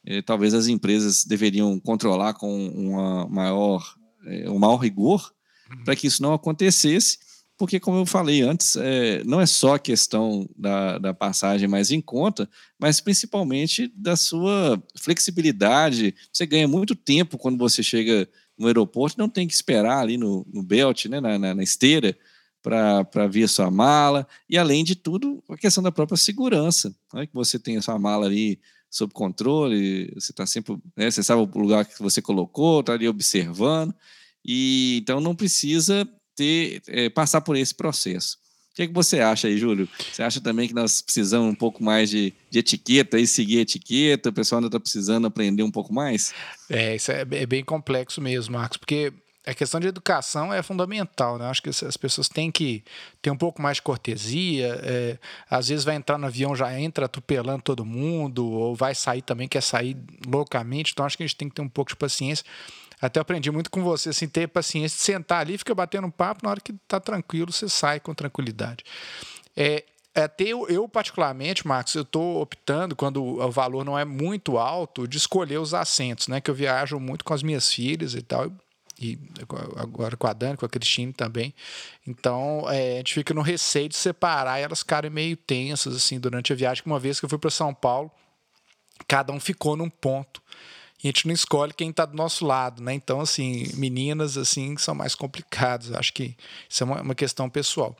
é, 0.05 0.21
talvez 0.21 0.53
as 0.53 0.67
empresas 0.67 1.23
deveriam 1.23 1.79
controlar 1.79 2.33
com 2.33 2.67
uma 2.69 3.27
maior, 3.27 3.95
é, 4.25 4.49
um 4.49 4.59
maior 4.59 4.77
rigor 4.77 5.33
uhum. 5.71 5.83
para 5.83 5.95
que 5.95 6.07
isso 6.07 6.21
não 6.21 6.33
acontecesse, 6.33 7.17
porque, 7.57 7.79
como 7.79 7.99
eu 7.99 8.05
falei 8.05 8.41
antes, 8.41 8.75
é, 8.75 9.23
não 9.23 9.39
é 9.39 9.45
só 9.45 9.75
a 9.75 9.79
questão 9.79 10.49
da, 10.57 10.97
da 10.97 11.13
passagem 11.13 11.67
mais 11.67 11.91
em 11.91 12.01
conta, 12.01 12.49
mas 12.79 12.99
principalmente 12.99 13.91
da 13.95 14.15
sua 14.15 14.81
flexibilidade. 14.97 16.15
Você 16.31 16.45
ganha 16.45 16.67
muito 16.67 16.95
tempo 16.95 17.37
quando 17.37 17.57
você 17.57 17.83
chega 17.83 18.27
no 18.57 18.67
aeroporto, 18.67 19.19
não 19.19 19.29
tem 19.29 19.47
que 19.47 19.53
esperar 19.53 19.99
ali 19.99 20.17
no, 20.17 20.45
no 20.51 20.63
belt, 20.63 21.05
né, 21.05 21.21
na, 21.21 21.37
na, 21.37 21.53
na 21.53 21.63
esteira, 21.63 22.17
para 22.61 23.27
vir 23.27 23.43
a 23.43 23.47
sua 23.47 23.69
mala. 23.69 24.27
E, 24.49 24.57
além 24.57 24.83
de 24.83 24.95
tudo, 24.95 25.43
a 25.49 25.55
questão 25.55 25.83
da 25.83 25.91
própria 25.91 26.17
segurança. 26.17 26.95
Né, 27.13 27.27
que 27.27 27.33
você 27.33 27.59
tem 27.59 27.77
a 27.77 27.81
sua 27.81 27.99
mala 27.99 28.25
ali 28.25 28.59
sob 28.93 29.11
controle, 29.11 30.11
você 30.13 30.31
está 30.31 30.45
sempre. 30.45 30.77
Né, 30.95 31.09
você 31.09 31.23
sabe 31.23 31.41
o 31.41 31.59
lugar 31.59 31.83
que 31.83 31.99
você 32.01 32.21
colocou, 32.21 32.81
está 32.81 32.93
ali 32.93 33.07
observando. 33.07 33.93
E 34.45 34.99
então 35.01 35.19
não 35.19 35.35
precisa 35.35 36.07
ter 36.35 36.81
é, 36.87 37.09
passar 37.09 37.41
por 37.41 37.55
esse 37.55 37.73
processo. 37.73 38.37
O 38.71 38.75
que, 38.75 38.83
é 38.83 38.87
que 38.87 38.93
você 38.93 39.19
acha 39.19 39.47
aí, 39.47 39.57
Júlio? 39.57 39.87
Você 40.11 40.23
acha 40.23 40.41
também 40.41 40.67
que 40.67 40.73
nós 40.73 41.01
precisamos 41.01 41.51
um 41.51 41.55
pouco 41.55 41.83
mais 41.83 42.09
de, 42.09 42.33
de 42.49 42.59
etiqueta 42.59 43.19
e 43.19 43.27
seguir 43.27 43.59
etiqueta? 43.59 44.29
O 44.29 44.33
pessoal 44.33 44.57
ainda 44.57 44.67
está 44.67 44.79
precisando 44.79 45.27
aprender 45.27 45.61
um 45.61 45.69
pouco 45.69 45.93
mais? 45.93 46.33
É, 46.69 46.95
isso 46.95 47.11
é, 47.11 47.21
é 47.21 47.45
bem 47.45 47.63
complexo 47.63 48.19
mesmo, 48.19 48.53
Marcos, 48.53 48.77
porque 48.77 49.13
a 49.45 49.53
questão 49.53 49.79
de 49.79 49.87
educação 49.87 50.53
é 50.53 50.63
fundamental, 50.63 51.37
né? 51.37 51.47
Acho 51.47 51.61
que 51.61 51.69
as 51.69 51.97
pessoas 51.97 52.29
têm 52.29 52.49
que 52.49 52.83
ter 53.21 53.29
um 53.29 53.35
pouco 53.35 53.61
mais 53.61 53.77
de 53.77 53.81
cortesia. 53.81 54.79
É, 54.83 55.17
às 55.49 55.67
vezes 55.67 55.83
vai 55.83 55.95
entrar 55.95 56.17
no 56.17 56.27
avião, 56.27 56.55
já 56.55 56.79
entra 56.79 57.05
atropelando 57.05 57.61
todo 57.61 57.85
mundo, 57.85 58.49
ou 58.49 58.73
vai 58.73 58.95
sair 58.95 59.21
também, 59.21 59.47
quer 59.47 59.61
sair 59.61 59.97
loucamente. 60.25 60.93
Então 60.93 61.05
acho 61.05 61.17
que 61.17 61.23
a 61.23 61.27
gente 61.27 61.35
tem 61.35 61.49
que 61.49 61.55
ter 61.55 61.61
um 61.61 61.69
pouco 61.69 61.89
de 61.89 61.97
paciência. 61.97 62.45
Até 63.01 63.19
aprendi 63.19 63.51
muito 63.51 63.69
com 63.69 63.83
você, 63.83 64.09
assim, 64.09 64.29
ter 64.29 64.47
paciência 64.47 64.97
de 64.97 65.03
sentar 65.03 65.41
ali, 65.41 65.57
fica 65.57 65.75
batendo 65.75 66.07
um 66.07 66.11
papo, 66.11 66.41
na 66.43 66.51
hora 66.51 66.61
que 66.61 66.71
tá 66.87 67.01
tranquilo, 67.01 67.51
você 67.51 67.67
sai 67.67 67.99
com 67.99 68.13
tranquilidade. 68.13 68.85
É, 69.57 69.83
até 70.15 70.45
eu, 70.45 70.69
eu, 70.69 70.87
particularmente, 70.87 71.67
Marcos, 71.67 71.95
eu 71.95 72.03
estou 72.03 72.39
optando, 72.39 72.95
quando 72.95 73.21
o 73.21 73.51
valor 73.51 73.83
não 73.83 73.99
é 73.99 74.05
muito 74.05 74.57
alto, 74.57 75.05
de 75.05 75.17
escolher 75.17 75.57
os 75.57 75.73
assentos, 75.73 76.29
né? 76.29 76.39
Que 76.39 76.49
eu 76.49 76.55
viajo 76.55 76.97
muito 76.97 77.25
com 77.25 77.33
as 77.33 77.43
minhas 77.43 77.73
filhas 77.73 78.13
e 78.13 78.21
tal, 78.21 78.49
e 79.03 79.19
agora 79.75 80.15
com 80.15 80.27
a 80.27 80.33
Dani, 80.33 80.57
com 80.57 80.65
a 80.65 80.69
Cristine 80.69 81.13
também. 81.13 81.53
Então, 82.07 82.65
é, 82.69 82.93
a 82.93 82.97
gente 82.97 83.13
fica 83.13 83.33
no 83.33 83.41
receio 83.41 83.89
de 83.89 83.95
separar 83.95 84.59
e 84.59 84.63
elas 84.63 84.79
ficarem 84.79 85.11
meio 85.11 85.37
tensas, 85.37 85.95
assim, 85.95 86.19
durante 86.19 86.53
a 86.53 86.55
viagem. 86.55 86.83
Uma 86.85 86.99
vez 86.99 87.19
que 87.19 87.25
eu 87.25 87.29
fui 87.29 87.37
para 87.37 87.49
São 87.49 87.73
Paulo, 87.73 88.11
cada 89.07 89.33
um 89.33 89.39
ficou 89.39 89.75
num 89.75 89.89
ponto 89.89 90.41
e 91.03 91.07
a 91.07 91.09
gente 91.09 91.27
não 91.27 91.33
escolhe 91.33 91.73
quem 91.73 91.89
está 91.89 92.05
do 92.05 92.15
nosso 92.15 92.45
lado, 92.45 92.81
né? 92.81 92.93
Então, 92.93 93.19
assim, 93.19 93.67
meninas, 93.73 94.37
assim, 94.37 94.77
são 94.77 94.95
mais 94.95 95.13
complicadas. 95.13 95.91
Acho 95.91 96.13
que 96.13 96.33
isso 96.69 96.81
é 96.81 96.85
uma, 96.85 97.01
uma 97.01 97.13
questão 97.13 97.49
pessoal. 97.49 97.93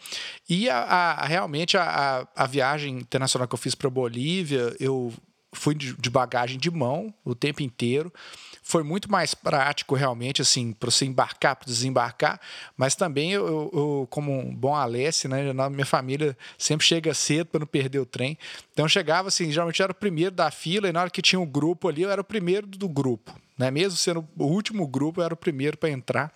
E 0.48 0.70
a, 0.70 0.78
a 0.78 1.26
realmente 1.26 1.78
a, 1.78 2.26
a, 2.34 2.48
viagem 2.48 3.00
internacional 3.00 3.46
que 3.46 3.54
eu 3.54 3.60
fiz 3.60 3.76
para 3.76 3.90
Bolívia, 3.90 4.74
eu 4.80 5.14
fui 5.54 5.76
de, 5.76 6.10
bagagem 6.10 6.58
de 6.58 6.70
mão 6.70 7.14
o 7.24 7.34
tempo 7.34 7.62
inteiro. 7.62 8.12
Foi 8.62 8.84
muito 8.84 9.12
mais 9.12 9.34
prático 9.34 9.96
realmente 9.96 10.42
assim 10.42 10.72
para 10.72 10.90
você 10.90 11.06
embarcar 11.06 11.56
para 11.56 11.66
desembarcar. 11.66 12.40
Mas 12.78 12.96
também 12.96 13.32
eu, 13.32 13.70
eu, 13.74 14.08
como 14.10 14.32
um 14.32 14.54
bom 14.56 14.76
Alesse 14.76 15.28
né 15.28 15.54
na 15.54 15.70
minha 15.70 15.86
família 15.86 16.38
sempre 16.58 16.86
chega 16.86 17.14
cedo 17.14 17.48
para 17.48 17.60
não 17.60 17.68
perder 17.68 18.00
o 18.00 18.06
trem. 18.06 18.38
Então 18.72 18.86
eu 18.86 18.90
chegava 18.90 19.28
assim 19.28 19.52
geralmente 19.52 19.82
era 19.82 19.92
o 19.92 19.96
primeiro 19.96 20.32
da 20.32 20.50
fila 20.50 20.88
e 20.88 20.92
na 20.92 21.02
hora 21.02 21.10
que 21.10 21.22
tinha 21.22 21.40
um 21.40 21.46
grupo 21.46 21.88
ali 21.88 22.04
eu 22.04 22.10
era 22.10 22.22
o 22.22 22.26
primeiro 22.26 22.68
do 22.68 22.88
grupo 22.88 23.34
né? 23.58 23.72
Mesmo 23.72 23.98
sendo 23.98 24.28
o 24.38 24.46
último 24.46 24.88
grupo 24.88 25.22
eu 25.22 25.26
era 25.26 25.34
o 25.34 25.38
primeiro 25.38 25.78
para 25.78 25.90
entrar. 25.90 26.34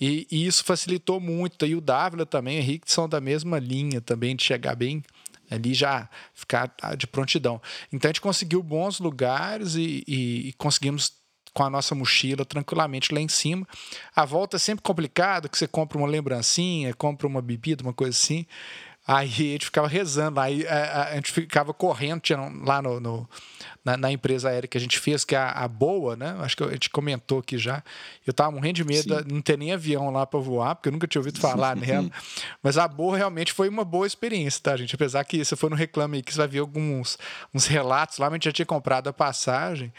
E, 0.00 0.26
e, 0.30 0.46
isso 0.46 0.64
facilitou 0.64 1.20
muito. 1.20 1.66
E 1.66 1.74
o 1.74 1.80
Dávila 1.80 2.24
também 2.24 2.58
Henrique 2.58 2.90
são 2.90 3.08
da 3.08 3.20
mesma 3.20 3.58
linha 3.58 4.00
também 4.00 4.34
de 4.34 4.42
chegar 4.42 4.74
bem 4.74 5.02
ali 5.50 5.74
já 5.74 6.08
ficar 6.34 6.72
de 6.96 7.06
prontidão. 7.06 7.60
Então 7.92 8.08
a 8.08 8.12
gente 8.12 8.20
conseguiu 8.20 8.62
bons 8.62 9.00
lugares 9.00 9.74
e, 9.74 10.04
e, 10.06 10.48
e 10.48 10.52
conseguimos 10.54 11.12
com 11.52 11.64
a 11.64 11.70
nossa 11.70 11.94
mochila 11.94 12.44
tranquilamente 12.44 13.12
lá 13.12 13.20
em 13.20 13.28
cima. 13.28 13.66
A 14.14 14.24
volta 14.24 14.56
é 14.56 14.58
sempre 14.58 14.82
complicada, 14.82 15.48
que 15.48 15.58
você 15.58 15.66
compra 15.66 15.98
uma 15.98 16.06
lembrancinha, 16.06 16.94
compra 16.94 17.26
uma 17.26 17.42
bebida, 17.42 17.82
uma 17.82 17.92
coisa 17.92 18.16
assim. 18.16 18.46
Aí 19.06 19.26
a 19.26 19.52
gente 19.52 19.64
ficava 19.64 19.88
rezando, 19.88 20.38
aí 20.38 20.66
a, 20.66 21.08
a 21.08 21.14
gente 21.14 21.32
ficava 21.32 21.72
correndo, 21.72 22.20
tinha 22.20 22.38
lá 22.64 22.80
no, 22.82 23.00
no 23.00 23.28
na, 23.84 23.96
na, 23.96 24.12
empresa 24.12 24.50
aérea 24.50 24.68
que 24.68 24.76
a 24.76 24.80
gente 24.80 24.98
fez, 24.98 25.24
que 25.24 25.34
é 25.34 25.38
a, 25.38 25.50
a, 25.50 25.68
Boa, 25.68 26.14
né? 26.14 26.36
Acho 26.40 26.56
que 26.56 26.62
a 26.62 26.70
gente 26.70 26.90
comentou 26.90 27.38
aqui 27.38 27.56
já. 27.56 27.82
Eu 28.26 28.32
tava 28.32 28.50
morrendo 28.50 28.74
de 28.74 28.84
medo 28.84 29.24
de 29.24 29.32
não 29.32 29.40
ter 29.40 29.56
nem 29.56 29.72
avião 29.72 30.10
lá 30.10 30.26
para 30.26 30.38
voar, 30.38 30.74
porque 30.74 30.88
eu 30.88 30.92
nunca 30.92 31.06
tinha 31.06 31.20
ouvido 31.20 31.40
falar 31.40 31.74
nela. 31.74 32.10
Mas 32.62 32.76
a 32.76 32.86
Boa 32.86 33.16
realmente 33.16 33.52
foi 33.52 33.68
uma 33.68 33.84
boa 33.84 34.06
experiência, 34.06 34.60
tá, 34.62 34.76
gente? 34.76 34.94
Apesar 34.94 35.24
que 35.24 35.42
você 35.42 35.56
for 35.56 35.70
no 35.70 35.76
Reclame 35.76 36.18
aí, 36.18 36.22
que 36.22 36.32
você 36.32 36.38
vai 36.38 36.48
ver 36.48 36.58
alguns 36.58 37.16
uns 37.54 37.66
relatos 37.66 38.18
lá, 38.18 38.28
a 38.28 38.32
gente 38.32 38.44
já 38.44 38.52
tinha 38.52 38.66
comprado 38.66 39.08
a 39.08 39.12
passagem. 39.12 39.92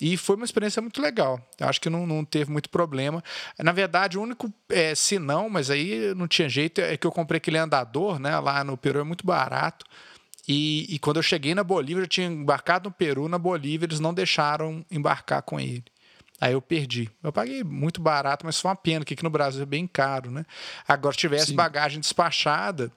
E 0.00 0.16
foi 0.16 0.36
uma 0.36 0.44
experiência 0.44 0.80
muito 0.80 1.02
legal. 1.02 1.40
Acho 1.60 1.80
que 1.80 1.90
não, 1.90 2.06
não 2.06 2.24
teve 2.24 2.50
muito 2.50 2.70
problema. 2.70 3.22
Na 3.58 3.72
verdade, 3.72 4.16
o 4.16 4.22
único 4.22 4.52
é, 4.68 4.94
se 4.94 5.18
não, 5.18 5.50
mas 5.50 5.70
aí 5.70 6.14
não 6.14 6.28
tinha 6.28 6.48
jeito, 6.48 6.80
é 6.80 6.96
que 6.96 7.06
eu 7.06 7.10
comprei 7.10 7.38
aquele 7.38 7.58
andador, 7.58 8.18
né? 8.18 8.38
Lá 8.38 8.62
no 8.62 8.76
Peru 8.76 9.00
é 9.00 9.04
muito 9.04 9.26
barato. 9.26 9.84
E, 10.46 10.86
e 10.88 10.98
quando 10.98 11.16
eu 11.16 11.22
cheguei 11.22 11.54
na 11.54 11.64
Bolívia, 11.64 12.02
eu 12.02 12.08
tinha 12.08 12.26
embarcado 12.26 12.88
no 12.88 12.94
Peru, 12.94 13.28
na 13.28 13.38
Bolívia, 13.38 13.86
eles 13.86 14.00
não 14.00 14.14
deixaram 14.14 14.84
embarcar 14.90 15.42
com 15.42 15.58
ele. 15.58 15.84
Aí 16.40 16.52
eu 16.52 16.62
perdi. 16.62 17.10
Eu 17.22 17.32
paguei 17.32 17.64
muito 17.64 18.00
barato, 18.00 18.46
mas 18.46 18.60
foi 18.60 18.70
uma 18.70 18.76
pena, 18.76 19.04
que 19.04 19.12
aqui 19.12 19.24
no 19.24 19.30
Brasil 19.30 19.62
é 19.62 19.66
bem 19.66 19.86
caro, 19.86 20.30
né? 20.30 20.46
Agora, 20.86 21.12
se 21.12 21.18
tivesse 21.18 21.46
Sim. 21.46 21.56
bagagem 21.56 22.00
despachada, 22.00 22.92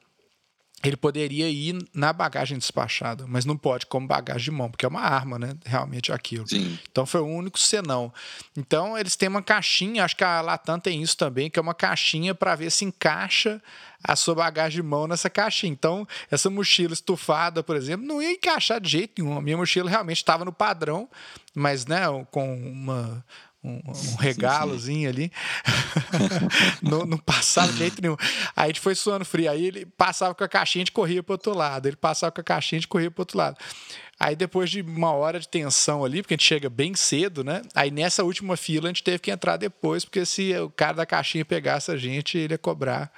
ele 0.84 0.98
poderia 0.98 1.50
ir 1.50 1.78
na 1.94 2.12
bagagem 2.12 2.58
despachada, 2.58 3.26
mas 3.28 3.46
não 3.46 3.56
pode 3.56 3.86
como 3.86 4.08
bagagem 4.08 4.46
de 4.46 4.52
mão, 4.52 4.70
porque 4.70 4.86
é 4.86 4.90
uma 4.90 5.02
arma, 5.02 5.38
né? 5.38 5.54
Realmente 5.64 6.12
aquilo. 6.12 6.48
Sim. 6.48 6.78
Então 6.92 7.06
foi 7.06 7.22
o 7.22 7.26
único 7.26 7.60
senão. 7.60 8.12
Então 8.58 8.98
eles 8.98 9.16
têm 9.16 9.30
uma 9.30 9.42
caixinha, 9.42 10.04
acho 10.04 10.16
que 10.16 10.24
a 10.24 10.42
Latam 10.42 10.80
tem 10.80 11.02
isso 11.02 11.16
também, 11.16 11.50
que 11.50 11.60
é 11.60 11.62
uma 11.62 11.74
caixinha 11.74 12.34
para 12.34 12.56
ver 12.56 12.72
se 12.72 12.84
encaixa 12.86 13.62
a 14.04 14.16
sua 14.16 14.34
bagagem 14.34 14.82
de 14.82 14.88
mão 14.88 15.08
nessa 15.08 15.30
caixinha. 15.30 15.72
Então, 15.72 16.08
essa 16.30 16.50
mochila 16.50 16.94
estufada, 16.94 17.62
por 17.62 17.76
exemplo, 17.76 18.06
não 18.06 18.22
ia 18.22 18.32
encaixar 18.32 18.82
de 18.82 18.90
jeito 18.90 19.22
nenhum. 19.22 19.38
A 19.38 19.42
minha 19.42 19.58
mochila 19.58 19.90
realmente 19.90 20.18
estava 20.18 20.44
no 20.44 20.52
padrão, 20.52 21.08
mas 21.54 21.86
né, 21.86 22.02
com 22.32 22.56
uma 22.56 23.24
um, 23.64 23.80
um 23.86 24.16
regalozinho 24.16 25.10
ali. 25.10 25.32
não, 26.82 27.06
não, 27.06 27.18
passava 27.18 27.72
de 27.72 27.78
jeito 27.78 28.02
nenhum. 28.02 28.18
Aí 28.56 28.66
a 28.66 28.68
gente 28.68 28.80
foi 28.80 28.96
suando 28.96 29.24
frio. 29.24 29.52
Aí 29.52 29.66
ele 29.66 29.86
passava 29.86 30.34
com 30.34 30.44
a 30.44 30.50
caixinha, 30.50 30.82
a 30.82 30.86
gente 30.86 30.92
corria 30.92 31.22
para 31.22 31.34
outro 31.34 31.56
lado. 31.56 31.88
Ele 31.88 31.96
passava 31.96 32.32
com 32.32 32.42
a 32.42 32.44
caixinha, 32.44 32.78
a 32.78 32.82
gente 32.82 32.88
corria 32.88 33.12
para 33.12 33.22
outro 33.22 33.38
lado. 33.38 33.58
Aí 34.20 34.36
depois 34.36 34.70
de 34.70 34.82
uma 34.82 35.12
hora 35.12 35.40
de 35.40 35.48
tensão 35.48 36.06
ali, 36.06 36.22
porque 36.22 36.36
a 36.36 36.38
gente 36.38 36.46
chega 36.46 36.70
bem 36.70 36.94
cedo, 36.94 37.44
né? 37.44 37.62
Aí 37.74 37.90
nessa 37.90 38.24
última 38.24 38.56
fila 38.56 38.88
a 38.88 38.90
gente 38.90 39.04
teve 39.04 39.20
que 39.20 39.32
entrar 39.32 39.58
depois, 39.58 40.06
porque 40.06 40.26
se 40.26 40.54
o 40.60 40.70
cara 40.70 40.94
da 40.94 41.06
caixinha 41.06 41.44
pegasse 41.44 41.92
a 41.92 41.98
gente, 41.98 42.38
ele 42.38 42.54
ia 42.54 42.58
cobrar 42.58 43.12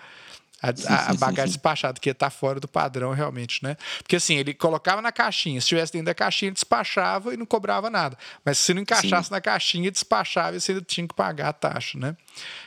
a, 0.63 1.11
a 1.11 1.13
bagagem 1.15 1.51
despachada, 1.51 1.99
que 1.99 2.09
está 2.09 2.29
fora 2.29 2.57
do 2.57 2.67
padrão 2.69 3.11
realmente, 3.11 3.61
né? 3.61 3.75
Porque 3.97 4.15
assim, 4.15 4.35
ele 4.37 4.53
colocava 4.53 5.01
na 5.01 5.11
caixinha, 5.11 5.59
se 5.59 5.65
estivesse 5.65 5.91
dentro 5.91 6.05
da 6.05 6.13
caixinha, 6.15 6.47
ele 6.49 6.53
despachava 6.53 7.33
e 7.33 7.37
não 7.37 7.45
cobrava 7.45 7.89
nada. 7.89 8.17
Mas 8.45 8.57
se 8.57 8.73
não 8.73 8.81
encaixasse 8.81 9.27
Sim. 9.27 9.33
na 9.33 9.41
caixinha, 9.41 9.91
despachava 9.91 10.55
e 10.55 10.61
você 10.61 10.79
tinha 10.81 11.05
que 11.05 11.13
pagar 11.13 11.49
a 11.49 11.53
taxa, 11.53 11.99
né? 11.99 12.15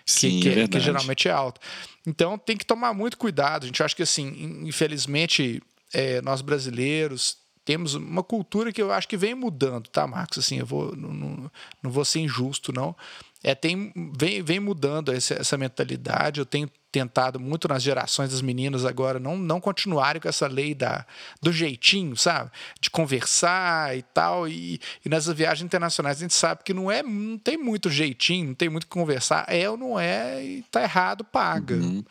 Sim, 0.04 0.40
que, 0.40 0.52
que, 0.52 0.60
é 0.60 0.68
que 0.68 0.78
geralmente 0.78 1.26
é 1.26 1.32
alta. 1.32 1.58
Então 2.06 2.36
tem 2.36 2.56
que 2.56 2.66
tomar 2.66 2.92
muito 2.92 3.16
cuidado. 3.16 3.64
A 3.64 3.66
gente 3.66 3.82
acha 3.82 3.96
que 3.96 4.02
assim, 4.02 4.62
infelizmente, 4.62 5.62
é, 5.92 6.20
nós 6.20 6.42
brasileiros 6.42 7.38
temos 7.64 7.94
uma 7.94 8.22
cultura 8.22 8.72
que 8.72 8.80
eu 8.80 8.92
acho 8.92 9.08
que 9.08 9.16
vem 9.16 9.34
mudando, 9.34 9.88
tá, 9.88 10.06
Marcos? 10.06 10.38
Assim, 10.38 10.58
eu 10.58 10.64
vou, 10.64 10.94
não, 10.94 11.12
não, 11.12 11.50
não 11.82 11.90
vou 11.90 12.04
ser 12.04 12.20
injusto, 12.20 12.72
não. 12.72 12.94
É, 13.42 13.54
tem, 13.54 13.92
vem, 14.18 14.42
vem 14.42 14.58
mudando 14.58 15.12
essa, 15.12 15.34
essa 15.34 15.56
mentalidade. 15.56 16.40
Eu 16.40 16.46
tenho 16.46 16.70
tentado 16.90 17.38
muito 17.38 17.68
nas 17.68 17.82
gerações 17.82 18.30
das 18.30 18.40
meninas 18.40 18.84
agora 18.84 19.20
não, 19.20 19.36
não 19.36 19.60
continuarem 19.60 20.20
com 20.20 20.28
essa 20.28 20.46
lei 20.46 20.74
da, 20.74 21.04
do 21.42 21.52
jeitinho, 21.52 22.16
sabe? 22.16 22.50
De 22.80 22.88
conversar 22.88 23.96
e 23.96 24.02
tal. 24.02 24.48
E, 24.48 24.80
e 25.04 25.08
nessas 25.08 25.36
viagens 25.36 25.64
internacionais 25.64 26.16
a 26.16 26.20
gente 26.20 26.34
sabe 26.34 26.62
que 26.64 26.72
não 26.72 26.90
é 26.90 27.02
não 27.02 27.38
tem 27.38 27.58
muito 27.58 27.90
jeitinho, 27.90 28.48
não 28.48 28.54
tem 28.54 28.68
muito 28.68 28.86
que 28.86 28.92
conversar. 28.92 29.44
É 29.48 29.68
ou 29.68 29.76
não 29.76 30.00
é, 30.00 30.42
e 30.42 30.62
tá 30.70 30.82
errado, 30.82 31.22
paga. 31.22 31.76
Uhum. 31.76 32.02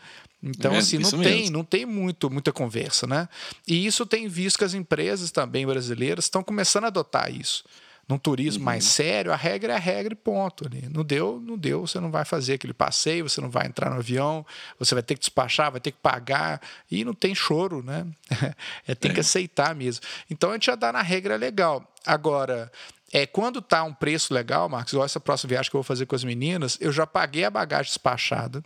Então, 0.43 0.75
é, 0.75 0.77
assim, 0.77 0.99
não 0.99 1.09
tem, 1.09 1.41
mesmo. 1.41 1.51
não 1.51 1.63
tem 1.63 1.85
muito, 1.87 2.29
muita 2.29 2.53
conversa, 2.53 3.07
né? 3.07 3.27
E 3.67 3.83
isso 3.83 4.05
tem 4.05 4.27
visto 4.27 4.59
que 4.59 4.63
as 4.63 4.75
empresas 4.75 5.31
também 5.31 5.65
brasileiras 5.65 6.25
estão 6.25 6.43
começando 6.43 6.83
a 6.83 6.87
adotar 6.87 7.31
isso 7.31 7.63
num 8.07 8.17
turismo 8.17 8.59
uhum. 8.59 8.65
mais 8.65 8.85
sério, 8.85 9.31
a 9.31 9.35
regra 9.35 9.73
é 9.73 9.75
a 9.75 9.79
regra 9.79 10.13
e 10.13 10.15
ponto. 10.15 10.65
Ali. 10.65 10.87
Não 10.89 11.03
deu, 11.03 11.41
não 11.43 11.57
deu, 11.57 11.87
você 11.87 11.99
não 11.99 12.11
vai 12.11 12.23
fazer 12.23 12.53
aquele 12.53 12.73
passeio, 12.73 13.27
você 13.27 13.41
não 13.41 13.49
vai 13.49 13.65
entrar 13.65 13.89
no 13.89 13.97
avião, 13.97 14.45
você 14.77 14.93
vai 14.93 15.03
ter 15.03 15.15
que 15.15 15.21
despachar, 15.21 15.71
vai 15.71 15.81
ter 15.81 15.91
que 15.91 15.97
pagar, 16.01 16.61
e 16.89 17.03
não 17.03 17.13
tem 17.13 17.33
choro, 17.33 17.83
né? 17.83 18.05
é, 18.87 18.93
tem 18.93 19.11
é. 19.11 19.13
que 19.13 19.19
aceitar 19.19 19.73
mesmo. 19.73 20.05
Então 20.29 20.51
a 20.51 20.53
gente 20.53 20.67
já 20.67 20.75
dá 20.75 20.93
na 20.93 21.01
regra 21.01 21.35
legal. 21.35 21.91
Agora, 22.05 22.71
é, 23.11 23.25
quando 23.25 23.61
tá 23.61 23.83
um 23.83 23.93
preço 23.93 24.33
legal, 24.33 24.69
Marcos, 24.69 24.93
igual 24.93 25.05
essa 25.05 25.19
próxima 25.19 25.49
viagem 25.49 25.71
que 25.71 25.75
eu 25.75 25.79
vou 25.79 25.83
fazer 25.83 26.05
com 26.05 26.15
as 26.15 26.23
meninas, 26.23 26.77
eu 26.79 26.91
já 26.91 27.07
paguei 27.07 27.43
a 27.43 27.49
bagagem 27.49 27.85
despachada 27.85 28.63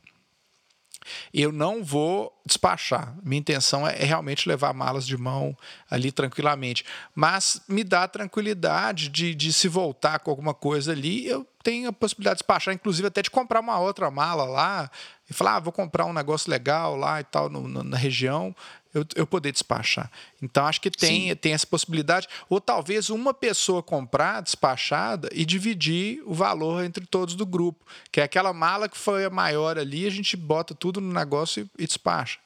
eu 1.34 1.52
não 1.52 1.84
vou 1.84 2.34
despachar. 2.46 3.16
Minha 3.24 3.40
intenção 3.40 3.88
é, 3.88 4.02
é 4.02 4.06
realmente 4.06 4.48
levar 4.48 4.74
malas 4.74 5.06
de 5.06 5.18
mão 5.18 5.56
ali 5.90 6.12
tranquilamente. 6.12 6.86
Mas 7.14 7.62
me 7.68 7.84
dá 7.84 8.08
tranquilidade 8.08 9.10
de, 9.10 9.36
de 9.36 9.54
se 9.54 9.68
voltar 9.68 10.20
com 10.20 10.32
alguma 10.32 10.54
coisa 10.54 10.92
ali, 10.92 11.28
eu 11.28 11.46
tenho 11.64 11.90
a 11.90 11.94
possibilidade 11.94 12.38
de 12.38 12.40
despachar, 12.40 12.74
inclusive 12.74 13.08
até 13.08 13.22
de 13.22 13.30
comprar 13.30 13.60
uma 13.60 13.80
outra 13.80 14.10
mala 14.10 14.46
lá 14.46 14.90
e 15.30 15.34
falar, 15.34 15.58
ah, 15.58 15.60
vou 15.60 15.72
comprar 15.72 16.06
um 16.06 16.14
negócio 16.14 16.50
legal 16.50 16.96
lá 16.96 17.20
e 17.20 17.24
tal 17.24 17.50
no, 17.50 17.68
no, 17.68 17.84
na 17.84 17.98
região 17.98 18.56
eu, 18.94 19.06
eu 19.16 19.28
poder 19.28 19.52
despachar. 19.52 20.12
Então, 20.42 20.66
acho 20.66 20.82
que 20.82 20.90
tem, 20.90 21.36
tem 21.36 21.54
essa 21.54 21.68
possibilidade. 21.68 22.28
Ou 22.50 22.60
talvez 22.60 23.10
uma 23.10 23.34
pessoa 23.34 23.84
comprar 23.84 24.42
despachada 24.42 25.30
e 25.32 25.46
dividir 25.46 26.22
o 26.26 26.34
valor 26.34 26.84
entre 26.84 27.06
todos 27.06 27.36
do 27.36 27.46
grupo. 27.46 27.86
Que 28.12 28.22
é 28.22 28.24
aquela 28.24 28.54
mala 28.54 28.90
que 28.90 28.98
foi 28.98 29.26
a 29.26 29.30
maior 29.30 29.78
ali, 29.78 30.08
a 30.08 30.12
gente 30.12 30.36
bota 30.36 30.74
tudo 30.74 31.00
no 31.00 31.14
negócio 31.14 31.70
e, 31.78 31.84
e 31.84 31.88
despacha. 31.88 32.40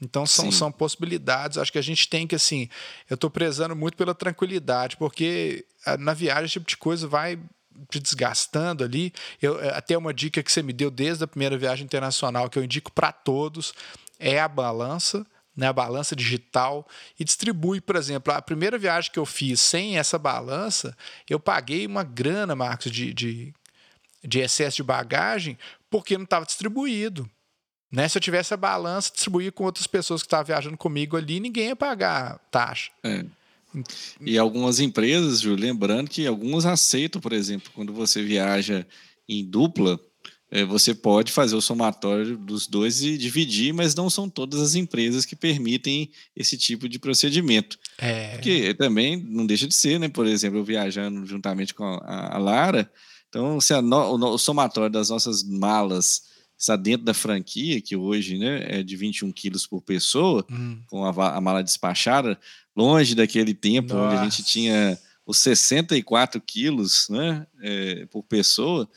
Então 0.00 0.26
são, 0.26 0.52
são 0.52 0.70
possibilidades. 0.70 1.56
Acho 1.56 1.72
que 1.72 1.78
a 1.78 1.82
gente 1.82 2.08
tem 2.08 2.26
que, 2.26 2.34
assim, 2.34 2.68
eu 3.08 3.14
estou 3.14 3.30
prezando 3.30 3.74
muito 3.74 3.96
pela 3.96 4.14
tranquilidade, 4.14 4.96
porque 4.96 5.64
ah, 5.86 5.96
na 5.96 6.12
viagem 6.12 6.44
esse 6.44 6.52
tipo 6.54 6.68
de 6.68 6.76
coisa 6.76 7.08
vai 7.08 7.38
te 7.88 7.98
desgastando 7.98 8.84
ali. 8.84 9.12
Eu, 9.40 9.58
eh, 9.60 9.72
até 9.74 9.96
uma 9.96 10.12
dica 10.12 10.42
que 10.42 10.52
você 10.52 10.62
me 10.62 10.72
deu 10.72 10.90
desde 10.90 11.24
a 11.24 11.26
primeira 11.26 11.56
viagem 11.56 11.84
internacional, 11.84 12.50
que 12.50 12.58
eu 12.58 12.64
indico 12.64 12.92
para 12.92 13.10
todos, 13.10 13.72
é 14.18 14.38
a 14.38 14.48
balança 14.48 15.26
né, 15.56 15.68
a 15.68 15.72
balança 15.72 16.14
digital 16.14 16.86
e 17.18 17.24
distribui, 17.24 17.80
por 17.80 17.96
exemplo, 17.96 18.32
a 18.32 18.42
primeira 18.42 18.76
viagem 18.76 19.10
que 19.10 19.18
eu 19.18 19.24
fiz 19.24 19.60
sem 19.60 19.98
essa 19.98 20.18
balança, 20.18 20.96
eu 21.28 21.40
paguei 21.40 21.86
uma 21.86 22.02
grana, 22.02 22.54
Marcos, 22.54 22.92
de, 22.92 23.14
de, 23.14 23.54
de 24.22 24.40
excesso 24.40 24.76
de 24.76 24.82
bagagem 24.82 25.56
porque 25.88 26.16
não 26.16 26.24
estava 26.24 26.44
distribuído. 26.44 27.28
Né? 27.90 28.08
Se 28.08 28.18
eu 28.18 28.22
tivesse 28.22 28.52
a 28.52 28.56
balança, 28.56 29.10
distribuir 29.12 29.52
com 29.52 29.64
outras 29.64 29.86
pessoas 29.86 30.22
que 30.22 30.26
estavam 30.26 30.44
viajando 30.44 30.76
comigo 30.76 31.16
ali, 31.16 31.40
ninguém 31.40 31.68
ia 31.68 31.76
pagar 31.76 32.38
taxa. 32.50 32.90
É. 33.02 33.24
E 34.20 34.38
algumas 34.38 34.80
empresas, 34.80 35.40
Ju, 35.40 35.54
lembrando 35.54 36.08
que 36.08 36.26
algumas 36.26 36.66
aceitam, 36.66 37.20
por 37.20 37.32
exemplo, 37.32 37.70
quando 37.74 37.92
você 37.92 38.22
viaja 38.22 38.86
em 39.28 39.44
dupla, 39.44 40.00
você 40.68 40.94
pode 40.94 41.32
fazer 41.32 41.56
o 41.56 41.60
somatório 41.60 42.36
dos 42.36 42.66
dois 42.66 43.02
e 43.02 43.18
dividir, 43.18 43.74
mas 43.74 43.94
não 43.94 44.08
são 44.08 44.28
todas 44.28 44.60
as 44.60 44.74
empresas 44.76 45.24
que 45.24 45.34
permitem 45.34 46.10
esse 46.36 46.56
tipo 46.56 46.88
de 46.88 46.98
procedimento. 46.98 47.78
É. 47.98 48.32
Porque 48.32 48.72
também 48.74 49.16
não 49.16 49.44
deixa 49.44 49.66
de 49.66 49.74
ser, 49.74 49.98
né? 49.98 50.08
Por 50.08 50.26
exemplo, 50.26 50.58
eu 50.58 50.64
viajando 50.64 51.26
juntamente 51.26 51.74
com 51.74 51.84
a, 51.84 52.38
Lara, 52.38 52.90
então 53.28 53.60
se 53.60 53.78
no, 53.80 54.14
o, 54.14 54.38
somatório 54.38 54.90
das 54.90 55.10
nossas 55.10 55.42
malas 55.42 56.22
está 56.56 56.76
dentro 56.76 57.04
da 57.04 57.12
franquia, 57.12 57.80
que 57.82 57.96
hoje 57.96 58.38
né, 58.38 58.78
é 58.78 58.82
de 58.82 58.96
21 58.96 59.30
quilos 59.32 59.66
por 59.66 59.82
pessoa, 59.82 60.46
hum. 60.50 60.80
com 60.86 61.04
a, 61.04 61.36
a, 61.36 61.40
mala 61.40 61.62
despachada, 61.62 62.38
longe 62.74 63.14
daquele 63.14 63.52
tempo 63.52 63.94
Nossa. 63.94 64.06
onde 64.06 64.16
a 64.16 64.24
gente 64.24 64.42
tinha 64.42 64.98
os 65.26 65.38
64 65.38 66.40
quilos 66.40 67.08
né, 67.10 67.46
é, 67.60 68.06
por 68.06 68.22
pessoa. 68.22 68.88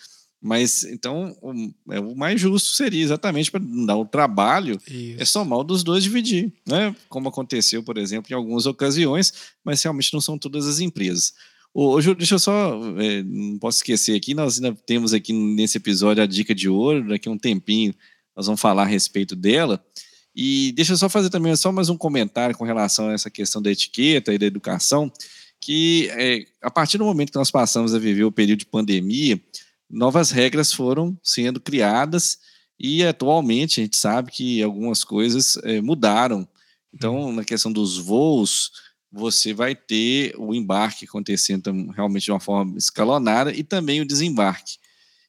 Mas 0.42 0.86
então 0.86 1.36
o, 1.42 1.94
é, 1.94 2.00
o 2.00 2.16
mais 2.16 2.40
justo 2.40 2.70
seria 2.70 3.04
exatamente 3.04 3.52
para 3.52 3.62
dar 3.86 3.98
o 3.98 4.06
trabalho, 4.06 4.80
é 4.90 4.94
Isso. 4.94 5.22
é 5.22 5.26
somar 5.26 5.60
o 5.60 5.64
dos 5.64 5.84
dois 5.84 6.04
dividir, 6.04 6.52
né? 6.66 6.96
Como 7.10 7.28
aconteceu, 7.28 7.84
por 7.84 7.98
exemplo, 7.98 8.32
em 8.32 8.36
algumas 8.36 8.66
ocasiões, 8.66 9.34
mas 9.64 9.84
realmente 9.84 10.14
não 10.14 10.22
são 10.22 10.38
todas 10.38 10.66
as 10.66 10.80
empresas. 10.80 11.34
Ô, 11.74 12.02
Júlio, 12.02 12.18
deixa 12.18 12.36
eu 12.36 12.40
só, 12.40 12.80
é, 13.00 13.22
não 13.24 13.60
posso 13.60 13.80
esquecer 13.80 14.16
aqui, 14.16 14.34
nós 14.34 14.56
ainda 14.56 14.76
temos 14.86 15.14
aqui 15.14 15.34
nesse 15.34 15.78
episódio 15.78 16.24
a 16.24 16.26
dica 16.26 16.56
de 16.56 16.70
ouro, 16.70 17.10
daqui 17.10 17.28
a 17.28 17.32
um 17.32 17.38
tempinho 17.38 17.94
nós 18.36 18.46
vamos 18.46 18.62
falar 18.62 18.84
a 18.84 18.86
respeito 18.86 19.36
dela. 19.36 19.84
E 20.34 20.72
deixa 20.72 20.94
eu 20.94 20.98
só 20.98 21.10
fazer 21.10 21.30
também 21.30 21.54
só 21.58 21.72
mais 21.72 21.90
um 21.90 21.98
comentário 21.98 22.56
com 22.56 22.64
relação 22.64 23.10
a 23.10 23.14
essa 23.14 23.30
questão 23.30 23.62
da 23.62 23.70
etiqueta 23.70 24.34
e 24.34 24.38
da 24.38 24.46
educação, 24.46 25.12
que 25.60 26.10
é, 26.12 26.46
a 26.62 26.72
partir 26.72 26.98
do 26.98 27.04
momento 27.04 27.32
que 27.32 27.38
nós 27.38 27.52
passamos 27.52 27.94
a 27.94 28.00
viver 28.00 28.24
o 28.24 28.32
período 28.32 28.60
de 28.60 28.66
pandemia, 28.66 29.38
novas 29.90 30.30
regras 30.30 30.72
foram 30.72 31.18
sendo 31.24 31.60
criadas 31.60 32.38
e 32.80 33.04
atualmente 33.04 33.82
a 33.82 33.84
gente 33.84 33.98
sabe 33.98 34.32
que 34.32 34.62
algumas 34.62 35.04
coisas 35.04 35.58
é, 35.64 35.82
mudaram. 35.82 36.48
Então, 36.94 37.16
uhum. 37.16 37.34
na 37.34 37.44
questão 37.44 37.72
dos 37.72 37.98
voos, 37.98 38.72
você 39.12 39.54
vai 39.54 39.76
ter 39.76 40.34
o 40.38 40.54
embarque 40.54 41.06
acontecendo 41.06 41.92
realmente 41.92 42.26
de 42.26 42.32
uma 42.32 42.40
forma 42.40 42.78
escalonada 42.78 43.52
e 43.54 43.64
também 43.64 44.00
o 44.00 44.06
desembarque. 44.06 44.78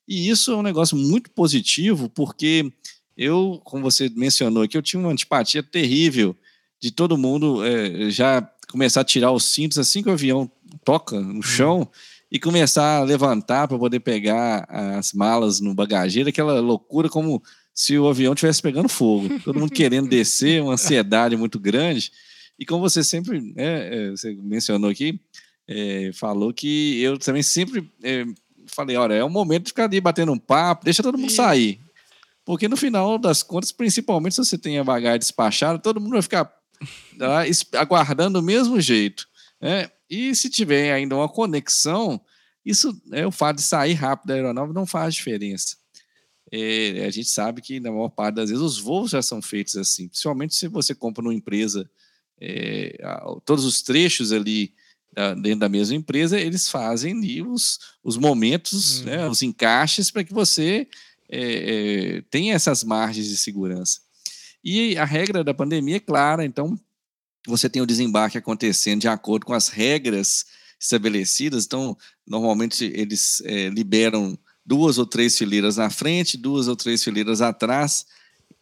E 0.07 0.29
isso 0.29 0.53
é 0.53 0.57
um 0.57 0.63
negócio 0.63 0.97
muito 0.97 1.31
positivo, 1.31 2.09
porque 2.09 2.71
eu, 3.17 3.61
como 3.65 3.83
você 3.83 4.11
mencionou 4.11 4.63
aqui, 4.63 4.77
eu 4.77 4.83
tinha 4.83 5.01
uma 5.01 5.13
antipatia 5.13 5.63
terrível 5.63 6.37
de 6.81 6.91
todo 6.91 7.19
mundo 7.19 7.65
é, 7.65 8.11
já 8.11 8.43
começar 8.71 9.01
a 9.01 9.05
tirar 9.05 9.33
os 9.33 9.45
cintos 9.45 9.79
assim 9.79 10.03
que 10.03 10.09
o 10.09 10.13
avião 10.13 10.51
toca 10.85 11.21
no 11.21 11.43
chão. 11.43 11.81
Uhum 11.81 11.89
e 12.31 12.39
começar 12.39 12.99
a 12.99 13.05
levantar 13.05 13.67
para 13.67 13.79
poder 13.79 14.01
pegar 14.01 14.65
as 14.69 15.13
malas 15.13 15.61
no 15.61 15.75
bagageiro, 15.75 16.29
aquela 16.29 16.61
loucura 16.61 17.09
como 17.09 17.43
se 17.75 17.99
o 17.99 18.09
avião 18.09 18.33
estivesse 18.33 18.63
pegando 18.63 18.89
fogo. 18.89 19.41
Todo 19.41 19.59
mundo 19.59 19.73
querendo 19.73 20.09
descer, 20.09 20.63
uma 20.63 20.75
ansiedade 20.75 21.37
muito 21.37 21.59
grande. 21.59 22.13
E 22.59 22.65
como 22.65 22.81
você 22.83 23.03
sempre 23.03 23.41
né, 23.41 23.55
é, 24.07 24.11
você 24.11 24.35
mencionou 24.35 24.91
aqui, 24.91 25.19
é, 25.67 26.11
falou 26.13 26.53
que 26.53 27.01
eu 27.01 27.19
também 27.19 27.43
sempre 27.43 27.91
é, 28.03 28.25
falei, 28.67 28.97
olha, 28.97 29.15
é 29.15 29.25
o 29.25 29.31
momento 29.31 29.65
de 29.65 29.71
ficar 29.71 29.85
ali 29.85 30.01
batendo 30.01 30.33
um 30.33 30.39
papo, 30.39 30.85
deixa 30.85 31.03
todo 31.03 31.19
mundo 31.19 31.33
sair. 31.33 31.81
Porque 32.45 32.69
no 32.69 32.77
final 32.77 33.19
das 33.19 33.43
contas, 33.43 33.73
principalmente 33.73 34.35
se 34.35 34.45
você 34.45 34.59
tem 34.59 34.79
a 34.79 34.85
bagagem 34.85 35.19
despachada, 35.19 35.79
todo 35.79 36.01
mundo 36.01 36.13
vai 36.13 36.23
ficar 36.23 36.53
tá, 37.19 37.43
aguardando 37.79 38.41
do 38.41 38.45
mesmo 38.45 38.81
jeito. 38.81 39.27
Né? 39.61 39.91
E 40.11 40.35
se 40.35 40.51
tiver 40.51 40.93
ainda 40.93 41.15
uma 41.15 41.29
conexão, 41.29 42.21
isso 42.65 43.01
é 43.13 43.27
o 43.27 43.31
fato 43.31 43.57
de 43.57 43.63
sair 43.63 43.95
rápido 43.95 44.29
da 44.29 44.35
aeronave 44.35 44.73
não 44.73 44.85
faz 44.85 45.15
diferença. 45.15 45.77
É, 46.53 47.07
a 47.07 47.11
gente 47.11 47.29
sabe 47.29 47.63
que 47.63 47.79
na 47.79 47.93
maior 47.93 48.09
parte 48.09 48.35
das 48.35 48.51
vezes 48.51 48.63
os 48.63 48.79
voos 48.79 49.13
já 49.13 49.23
são 49.23 49.41
feitos 49.41 49.77
assim, 49.77 50.09
principalmente 50.09 50.57
se 50.57 50.67
você 50.67 50.95
compra 50.95 51.23
numa 51.23 51.33
empresa, 51.33 51.89
é, 52.41 52.99
todos 53.45 53.65
os 53.65 53.83
trechos 53.83 54.33
ali 54.33 54.75
dentro 55.43 55.61
da 55.61 55.69
mesma 55.69 55.97
empresa, 55.97 56.39
eles 56.39 56.69
fazem 56.69 57.13
ali 57.13 57.43
os, 57.43 57.79
os 58.03 58.17
momentos, 58.17 59.01
hum. 59.01 59.05
né, 59.05 59.29
os 59.29 59.43
encaixes 59.43 60.11
para 60.11 60.25
que 60.25 60.33
você 60.33 60.87
é, 61.29 62.17
é, 62.19 62.23
tenha 62.31 62.55
essas 62.55 62.85
margens 62.85 63.29
de 63.29 63.37
segurança. 63.37 64.01
E 64.63 64.97
a 64.97 65.05
regra 65.05 65.43
da 65.43 65.55
pandemia 65.55 65.97
é 65.97 66.01
clara, 66.01 66.45
então 66.45 66.79
você 67.47 67.69
tem 67.69 67.81
o 67.81 67.87
desembarque 67.87 68.39
acontecendo 68.39 69.01
de 69.01 69.09
acordo 69.09 69.47
com 69.47 69.55
as 69.55 69.69
regras 69.69 70.47
estabelecidas. 70.79 71.65
Então, 71.65 71.97
normalmente 72.27 72.91
eles 72.95 73.43
é, 73.45 73.69
liberam 73.69 74.39
duas 74.65 74.99
ou 74.99 75.07
três 75.07 75.37
fileiras 75.37 75.77
na 75.77 75.91
frente, 75.91 76.37
duas 76.37 76.69
ou 76.69 76.77
três 76.77 77.03
fileiras 77.03 77.41
atrás. 77.41 78.07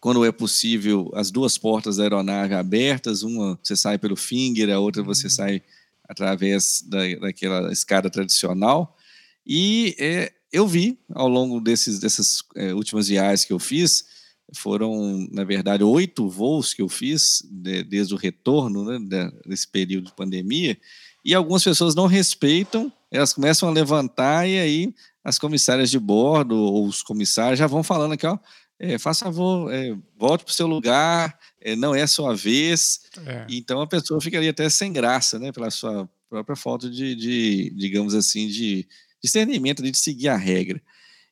Quando 0.01 0.25
é 0.25 0.31
possível, 0.31 1.11
as 1.15 1.31
duas 1.31 1.59
portas 1.59 1.97
da 1.97 2.05
aeronave 2.05 2.55
abertas, 2.55 3.23
uma 3.23 3.59
você 3.63 3.77
sai 3.77 3.99
pelo 3.99 4.17
finger, 4.17 4.71
a 4.71 4.79
outra 4.79 5.03
você 5.03 5.25
uhum. 5.25 5.31
sai 5.31 5.63
através 6.09 6.83
da, 6.87 7.01
daquela 7.21 7.73
escada 7.73 8.09
tradicional. 8.09 8.97
E 9.47 9.95
é, 9.99 10.33
eu 10.53 10.67
vi 10.67 10.99
ao 11.11 11.29
longo 11.29 11.61
desses, 11.61 11.99
dessas 11.99 12.43
é, 12.55 12.73
últimas 12.73 13.09
viagens 13.09 13.45
que 13.45 13.53
eu 13.53 13.59
fiz, 13.59 14.05
foram, 14.55 15.27
na 15.31 15.45
verdade, 15.45 15.85
oito 15.85 16.29
voos 16.29 16.73
que 16.73 16.83
eu 16.83 16.89
fiz 16.89 17.43
de, 17.51 17.83
desde 17.83 18.15
o 18.15 18.17
retorno 18.17 18.85
né, 18.85 19.31
desse 19.47 19.69
período 19.69 20.07
de 20.07 20.15
pandemia, 20.15 20.79
e 21.25 21.35
algumas 21.35 21.63
pessoas 21.63 21.95
não 21.95 22.07
respeitam, 22.07 22.93
elas 23.11 23.33
começam 23.33 23.69
a 23.69 23.73
levantar 23.73 24.49
e 24.49 24.59
aí 24.59 24.95
as 25.23 25.39
comissárias 25.39 25.91
de 25.91 25.99
bordo 25.99 26.57
ou 26.57 26.87
os 26.87 27.03
comissários 27.03 27.59
já 27.59 27.67
vão 27.67 27.83
falando 27.83 28.13
aqui, 28.13 28.27
ó, 28.27 28.39
é, 28.79 28.97
faça 28.97 29.25
favor, 29.25 29.73
é, 29.73 29.95
volte 30.17 30.45
para 30.45 30.53
o 30.53 30.55
seu 30.55 30.67
lugar, 30.67 31.37
é, 31.61 31.75
não 31.75 31.95
é 31.95 32.07
sua 32.07 32.35
vez. 32.35 33.01
É. 33.27 33.45
Então 33.49 33.81
a 33.81 33.87
pessoa 33.87 34.21
ficaria 34.21 34.51
até 34.51 34.69
sem 34.71 34.93
graça, 34.93 35.39
né, 35.39 35.51
pela 35.51 35.71
sua 35.71 36.09
própria 36.31 36.57
falta 36.57 36.89
de, 36.89 37.15
de 37.15 37.71
digamos 37.77 38.15
assim, 38.15 38.47
de 38.47 38.87
discernimento 39.23 39.83
de 39.83 39.97
seguir 39.99 40.29
a 40.29 40.37
regra. 40.37 40.81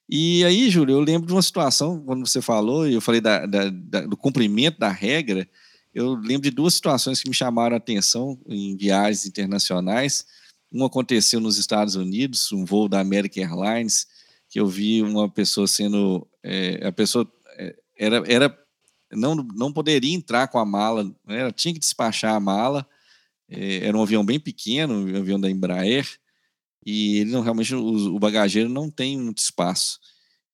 E 0.09 0.45
aí, 0.45 0.71
Júlio, 0.71 0.95
eu 0.95 1.01
lembro 1.01 1.27
de 1.27 1.33
uma 1.33 1.43
situação, 1.43 2.01
quando 2.01 2.27
você 2.27 2.41
falou, 2.41 2.89
e 2.89 2.95
eu 2.95 3.01
falei 3.01 3.21
da, 3.21 3.45
da, 3.45 3.71
da, 3.71 4.01
do 4.03 4.17
cumprimento 4.17 4.79
da 4.79 4.89
regra, 4.89 5.49
eu 5.93 6.15
lembro 6.15 6.43
de 6.43 6.51
duas 6.51 6.75
situações 6.75 7.23
que 7.23 7.29
me 7.29 7.35
chamaram 7.35 7.75
a 7.75 7.79
atenção 7.79 8.39
em 8.47 8.77
viagens 8.77 9.27
internacionais. 9.27 10.27
Uma 10.71 10.87
aconteceu 10.87 11.41
nos 11.41 11.57
Estados 11.57 11.97
Unidos, 11.97 12.53
um 12.53 12.65
voo 12.65 12.89
da 12.89 13.01
American 13.01 13.45
Airlines, 13.45 14.07
que 14.49 14.61
eu 14.61 14.67
vi 14.67 15.03
uma 15.03 15.29
pessoa 15.29 15.67
sendo. 15.67 16.27
É, 16.43 16.87
a 16.87 16.93
pessoa 16.93 17.27
é, 17.57 17.75
era, 17.99 18.23
era 18.27 18.59
não, 19.11 19.35
não 19.35 19.73
poderia 19.73 20.15
entrar 20.15 20.49
com 20.49 20.59
a 20.59 20.67
mala, 20.67 21.05
né, 21.27 21.41
ela 21.41 21.53
tinha 21.53 21.73
que 21.73 21.81
despachar 21.81 22.35
a 22.35 22.41
mala. 22.41 22.87
É, 23.49 23.87
era 23.87 23.97
um 23.97 24.03
avião 24.03 24.25
bem 24.25 24.39
pequeno, 24.39 24.95
um 24.95 25.17
avião 25.17 25.41
da 25.41 25.51
Embraer, 25.51 26.07
e 26.87 27.19
ele 27.19 27.33
não 27.33 27.41
realmente 27.41 27.75
o, 27.75 28.15
o 28.15 28.19
bagageiro 28.19 28.69
não 28.69 28.89
tem 28.89 29.19
muito 29.19 29.39
espaço. 29.39 29.99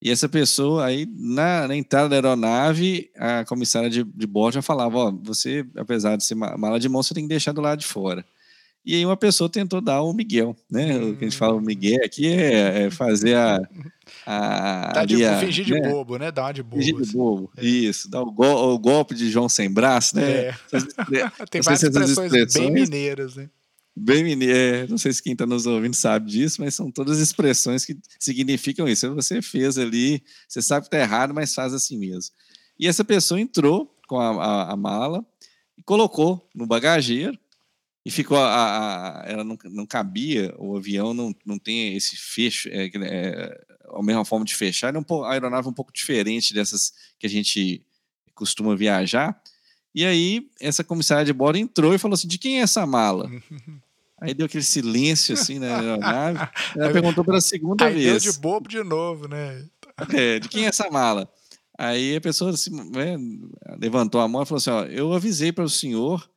E 0.00 0.10
essa 0.10 0.28
pessoa 0.28 0.86
aí, 0.86 1.06
na, 1.14 1.68
na 1.68 1.76
entrada 1.76 2.08
da 2.08 2.16
aeronave, 2.16 3.10
a 3.16 3.44
comissária 3.44 3.88
de, 3.88 4.02
de 4.02 4.26
bordo 4.26 4.54
já 4.54 4.62
falava: 4.62 4.96
Ó, 4.96 5.12
você, 5.22 5.64
apesar 5.76 6.16
de 6.16 6.24
ser 6.24 6.34
mala 6.34 6.80
de 6.80 6.88
mão, 6.88 7.02
você 7.02 7.14
tem 7.14 7.22
que 7.22 7.28
deixar 7.28 7.52
do 7.52 7.60
lado 7.60 7.78
de 7.78 7.86
fora. 7.86 8.24
E 8.84 8.96
aí 8.96 9.06
uma 9.06 9.16
pessoa 9.16 9.48
tentou 9.48 9.80
dar 9.80 10.02
o 10.02 10.12
Miguel, 10.12 10.56
né? 10.68 10.98
O 10.98 11.16
que 11.16 11.24
a 11.24 11.28
gente 11.28 11.38
fala 11.38 11.54
o 11.54 11.60
Miguel 11.60 12.00
aqui 12.04 12.26
é, 12.26 12.86
é 12.86 12.90
fazer 12.90 13.36
a. 13.36 13.60
a, 14.26 14.90
tá 14.92 15.04
de, 15.04 15.24
a 15.24 15.38
fingir 15.38 15.64
de 15.64 15.74
né? 15.74 15.88
bobo, 15.88 16.18
né? 16.18 16.32
Dar 16.32 16.46
uma 16.46 16.52
de 16.52 16.64
bobo. 16.64 16.76
Fingir 16.78 16.96
de 16.96 17.02
assim. 17.02 17.16
bobo, 17.16 17.52
é. 17.56 17.64
isso. 17.64 18.10
Dar 18.10 18.22
o, 18.22 18.32
go, 18.32 18.44
o, 18.44 18.78
golpe 18.80 19.14
de 19.14 19.30
João 19.30 19.48
sem 19.48 19.70
braço, 19.70 20.16
né? 20.16 20.46
É. 20.48 20.54
Tem 21.48 21.62
várias 21.62 21.84
expressões, 21.84 22.32
expressões 22.32 22.52
bem 22.54 22.72
mineiras, 22.72 23.36
né? 23.36 23.48
Bem 23.94 24.24
mineiro, 24.24 24.56
é, 24.56 24.86
não 24.86 24.96
sei 24.96 25.12
se 25.12 25.22
quem 25.22 25.34
está 25.34 25.44
nos 25.44 25.66
ouvindo 25.66 25.94
sabe 25.94 26.30
disso, 26.30 26.62
mas 26.62 26.74
são 26.74 26.90
todas 26.90 27.18
expressões 27.18 27.84
que 27.84 27.98
significam 28.18 28.88
isso. 28.88 29.14
Você 29.14 29.42
fez 29.42 29.76
ali, 29.76 30.22
você 30.48 30.62
sabe 30.62 30.88
que 30.88 30.94
está 30.94 30.98
errado, 30.98 31.34
mas 31.34 31.54
faz 31.54 31.74
assim 31.74 31.98
mesmo. 31.98 32.32
E 32.78 32.88
essa 32.88 33.04
pessoa 33.04 33.38
entrou 33.38 33.94
com 34.08 34.18
a, 34.18 34.30
a, 34.30 34.72
a 34.72 34.76
mala 34.76 35.24
e 35.76 35.82
colocou 35.82 36.48
no 36.54 36.66
bagageiro 36.66 37.38
e 38.04 38.10
ficou 38.10 38.38
a, 38.38 39.20
a, 39.20 39.24
ela 39.26 39.44
não, 39.44 39.56
não 39.64 39.86
cabia, 39.86 40.54
o 40.58 40.76
avião 40.76 41.12
não, 41.14 41.34
não 41.44 41.58
tem 41.58 41.94
esse 41.94 42.16
fecho, 42.16 42.68
é, 42.70 42.90
é, 42.94 43.60
a 43.90 44.02
mesma 44.02 44.24
forma 44.24 44.44
de 44.44 44.56
fechar, 44.56 44.94
é 44.94 44.98
um, 44.98 45.24
a 45.24 45.32
aeronave 45.32 45.66
é 45.66 45.70
um 45.70 45.74
pouco 45.74 45.92
diferente 45.92 46.54
dessas 46.54 46.92
que 47.18 47.26
a 47.26 47.30
gente 47.30 47.84
costuma 48.34 48.74
viajar. 48.74 49.40
E 49.94 50.04
aí, 50.04 50.48
essa 50.60 50.82
comissária 50.82 51.24
de 51.24 51.32
bordo 51.32 51.58
entrou 51.58 51.94
e 51.94 51.98
falou 51.98 52.14
assim: 52.14 52.28
de 52.28 52.38
quem 52.38 52.58
é 52.58 52.62
essa 52.62 52.86
mala? 52.86 53.30
Aí 54.20 54.32
deu 54.32 54.46
aquele 54.46 54.62
silêncio 54.62 55.34
assim 55.34 55.58
na 55.58 55.78
aeronave. 55.78 56.38
Ela 56.78 56.92
perguntou 56.92 57.24
pela 57.24 57.40
segunda 57.40 57.86
aí 57.86 57.94
vez. 57.94 58.22
Deu 58.22 58.32
de 58.32 58.38
bobo 58.38 58.68
de 58.68 58.80
novo, 58.84 59.26
né? 59.26 59.66
É, 60.14 60.38
de 60.38 60.48
quem 60.48 60.64
é 60.64 60.68
essa 60.68 60.88
mala? 60.88 61.28
Aí 61.76 62.14
a 62.14 62.20
pessoa 62.20 62.52
assim, 62.52 62.70
né, 62.92 63.16
levantou 63.80 64.20
a 64.20 64.28
mão 64.28 64.44
e 64.44 64.46
falou 64.46 64.58
assim: 64.58 64.70
ó, 64.70 64.84
eu 64.84 65.12
avisei 65.12 65.50
para 65.50 65.64
o 65.64 65.68
senhor 65.68 66.30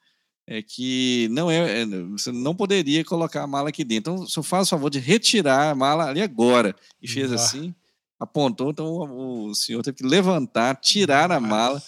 é, 0.48 0.62
que 0.62 1.28
não 1.32 1.50
é, 1.50 1.82
é, 1.82 1.86
você 1.86 2.32
não 2.32 2.56
poderia 2.56 3.04
colocar 3.04 3.44
a 3.44 3.48
mala 3.48 3.70
aqui 3.70 3.84
dentro. 3.84 4.14
Então, 4.14 4.26
o 4.26 4.30
senhor 4.30 4.44
faz 4.44 4.68
o 4.68 4.70
favor 4.72 4.90
de 4.90 5.00
retirar 5.00 5.70
a 5.70 5.76
mala 5.76 6.06
ali 6.06 6.22
agora. 6.22 6.76
E 7.02 7.08
fez 7.08 7.32
assim, 7.32 7.74
apontou. 8.20 8.72
Então, 8.72 8.86
o, 8.88 9.50
o 9.50 9.56
senhor 9.56 9.84
teve 9.84 9.98
que 9.98 10.06
levantar, 10.06 10.76
tirar 10.76 11.32
a 11.32 11.40
mala 11.40 11.82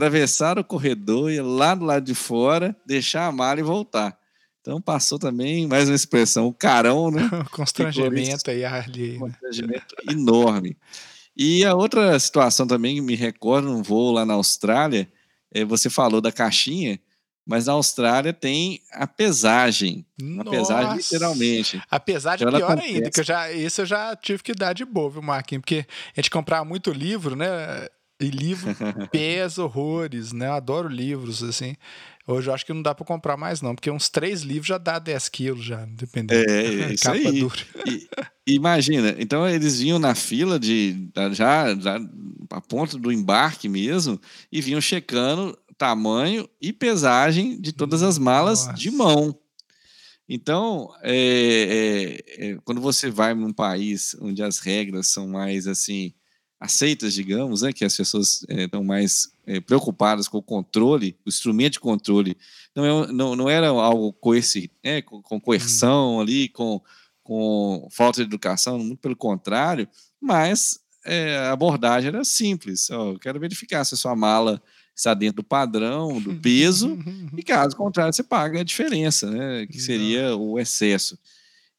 atravessar 0.00 0.58
o 0.58 0.64
corredor, 0.64 1.30
ir 1.30 1.42
lá 1.42 1.74
do 1.74 1.84
lado 1.84 2.04
de 2.04 2.14
fora, 2.14 2.74
deixar 2.86 3.26
a 3.26 3.32
mala 3.32 3.60
e 3.60 3.62
voltar. 3.62 4.18
Então 4.60 4.80
passou 4.80 5.18
também, 5.18 5.66
mais 5.66 5.88
uma 5.88 5.94
expressão, 5.94 6.46
o 6.46 6.54
carão, 6.54 7.10
né? 7.10 7.28
constrangimento 7.52 8.50
aí 8.50 8.64
ali. 8.64 9.16
Um 9.16 9.20
constrangimento 9.20 9.94
enorme. 10.10 10.76
E 11.36 11.64
a 11.64 11.74
outra 11.74 12.18
situação 12.18 12.66
também 12.66 12.96
que 12.96 13.00
me 13.00 13.14
recordo, 13.14 13.70
um 13.70 13.82
voo 13.82 14.12
lá 14.12 14.24
na 14.24 14.34
Austrália, 14.34 15.10
é, 15.52 15.64
você 15.64 15.88
falou 15.90 16.20
da 16.20 16.32
caixinha, 16.32 16.98
mas 17.46 17.66
na 17.66 17.72
Austrália 17.72 18.32
tem 18.32 18.80
a 18.92 19.06
pesagem. 19.06 20.04
Nossa. 20.20 20.48
A 20.48 20.50
pesagem, 20.50 20.96
literalmente. 20.96 21.82
A 21.90 22.00
pesagem 22.00 22.46
então, 22.46 22.58
pior 22.58 22.78
ainda, 22.78 23.10
que 23.10 23.20
eu 23.20 23.24
já, 23.24 23.50
isso 23.52 23.80
eu 23.82 23.86
já 23.86 24.14
tive 24.16 24.42
que 24.42 24.54
dar 24.54 24.72
de 24.72 24.84
boa, 24.84 25.10
viu, 25.10 25.22
Marquinhos? 25.22 25.62
Porque 25.62 25.86
a 26.16 26.20
gente 26.20 26.30
comprava 26.30 26.64
muito 26.64 26.90
livro, 26.90 27.34
né? 27.34 27.88
E 28.20 28.28
livro 28.28 28.74
pesa 29.10 29.64
horrores, 29.64 30.32
né? 30.32 30.48
Eu 30.48 30.52
adoro 30.52 30.88
livros, 30.88 31.42
assim. 31.42 31.74
Hoje 32.26 32.48
eu 32.48 32.54
acho 32.54 32.66
que 32.66 32.72
não 32.72 32.82
dá 32.82 32.94
para 32.94 33.04
comprar 33.04 33.36
mais, 33.36 33.60
não, 33.60 33.74
porque 33.74 33.90
uns 33.90 34.08
três 34.08 34.42
livros 34.42 34.68
já 34.68 34.78
dá 34.78 34.98
10 34.98 35.28
quilos, 35.30 35.64
já, 35.64 35.84
dependendo. 35.86 36.48
É, 36.48 36.64
é 36.64 36.92
isso 36.94 37.10
aí. 37.10 37.48
E, 38.46 38.54
imagina, 38.54 39.16
então 39.18 39.48
eles 39.48 39.80
vinham 39.80 39.98
na 39.98 40.14
fila 40.14 40.58
de 40.58 41.08
já, 41.32 41.74
já 41.74 41.98
a 42.50 42.60
ponto 42.60 42.98
do 42.98 43.10
embarque 43.10 43.68
mesmo 43.68 44.20
e 44.52 44.60
vinham 44.60 44.80
checando 44.80 45.58
tamanho 45.76 46.48
e 46.60 46.72
pesagem 46.72 47.58
de 47.60 47.72
todas 47.72 48.02
as 48.02 48.18
malas 48.18 48.66
Nossa. 48.66 48.78
de 48.78 48.90
mão. 48.90 49.36
Então, 50.28 50.94
é, 51.02 52.20
é, 52.38 52.50
é, 52.50 52.58
quando 52.64 52.80
você 52.80 53.10
vai 53.10 53.34
num 53.34 53.52
país 53.52 54.14
onde 54.20 54.42
as 54.42 54.60
regras 54.60 55.08
são 55.08 55.26
mais 55.26 55.66
assim 55.66 56.12
aceitas, 56.60 57.14
digamos, 57.14 57.62
né, 57.62 57.72
que 57.72 57.86
as 57.86 57.96
pessoas 57.96 58.44
é, 58.46 58.64
estão 58.64 58.84
mais 58.84 59.32
é, 59.46 59.60
preocupadas 59.60 60.28
com 60.28 60.36
o 60.36 60.42
controle, 60.42 61.16
o 61.24 61.28
instrumento 61.30 61.74
de 61.74 61.80
controle, 61.80 62.36
não, 62.76 62.84
é, 62.84 63.12
não, 63.12 63.34
não 63.34 63.48
era 63.48 63.68
algo 63.68 64.12
coerci, 64.12 64.70
é, 64.82 65.00
com, 65.00 65.22
com 65.22 65.40
coerção 65.40 66.16
hum. 66.16 66.20
ali, 66.20 66.50
com, 66.50 66.82
com 67.22 67.88
falta 67.90 68.20
de 68.20 68.28
educação, 68.28 68.78
muito 68.78 68.98
pelo 68.98 69.16
contrário, 69.16 69.88
mas 70.20 70.78
é, 71.02 71.38
a 71.38 71.52
abordagem 71.52 72.08
era 72.08 72.22
simples. 72.24 72.90
Eu 72.90 73.18
quero 73.18 73.40
verificar 73.40 73.82
se 73.84 73.94
a 73.94 73.96
sua 73.96 74.14
mala 74.14 74.62
está 74.94 75.14
dentro 75.14 75.36
do 75.36 75.44
padrão, 75.44 76.20
do 76.20 76.34
peso, 76.34 76.98
e 77.34 77.42
caso 77.42 77.74
contrário, 77.74 78.12
você 78.12 78.22
paga 78.22 78.60
a 78.60 78.64
diferença, 78.64 79.30
né, 79.30 79.66
que 79.66 79.80
seria 79.80 80.36
o 80.36 80.58
excesso. 80.58 81.18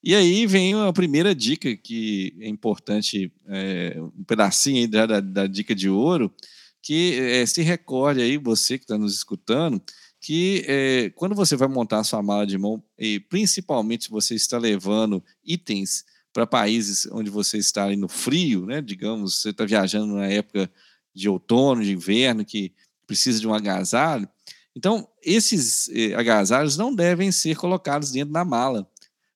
E 0.04 0.16
aí 0.16 0.48
vem 0.48 0.74
a 0.74 0.92
primeira 0.92 1.36
dica 1.36 1.76
que 1.76 2.36
é 2.40 2.48
importante, 2.48 3.32
é, 3.48 3.96
um 4.00 4.24
pedacinho 4.24 4.78
aí 4.78 4.88
da, 4.88 5.20
da, 5.20 5.46
dica 5.46 5.76
de 5.76 5.90
ouro, 5.90 6.34
que 6.82 7.20
é, 7.20 7.46
se 7.46 7.62
recorde 7.62 8.20
aí, 8.20 8.38
você 8.38 8.80
que 8.80 8.84
está 8.84 8.98
nos 8.98 9.14
escutando, 9.14 9.80
que 10.20 10.66
é, 10.68 11.10
quando 11.12 11.36
você 11.36 11.56
vai 11.56 11.68
montar 11.68 12.00
a 12.00 12.04
sua 12.04 12.24
mala 12.24 12.48
de 12.48 12.58
mão, 12.58 12.84
e 12.98 13.20
principalmente 13.20 14.06
se 14.06 14.10
você 14.10 14.34
está 14.34 14.58
levando 14.58 15.24
itens 15.46 16.04
para 16.34 16.48
países 16.48 17.08
onde 17.12 17.30
você 17.30 17.58
está 17.58 17.88
no 17.96 18.08
frio, 18.08 18.66
né? 18.66 18.82
Digamos, 18.82 19.42
você 19.42 19.50
está 19.50 19.66
viajando 19.66 20.16
na 20.16 20.28
época 20.28 20.72
de 21.14 21.30
outono, 21.30 21.84
de 21.84 21.92
inverno, 21.92 22.46
que 22.46 22.74
precisa 23.06 23.40
de 23.40 23.48
um 23.48 23.54
agasalho. 23.54 24.28
Então, 24.76 25.08
esses 25.22 25.90
eh, 25.90 26.14
agasalhos 26.16 26.78
não 26.78 26.96
devem 26.96 27.32
ser 27.32 27.58
colocados 27.58 28.12
dentro 28.12 28.32
da 28.32 28.46
mala, 28.46 28.90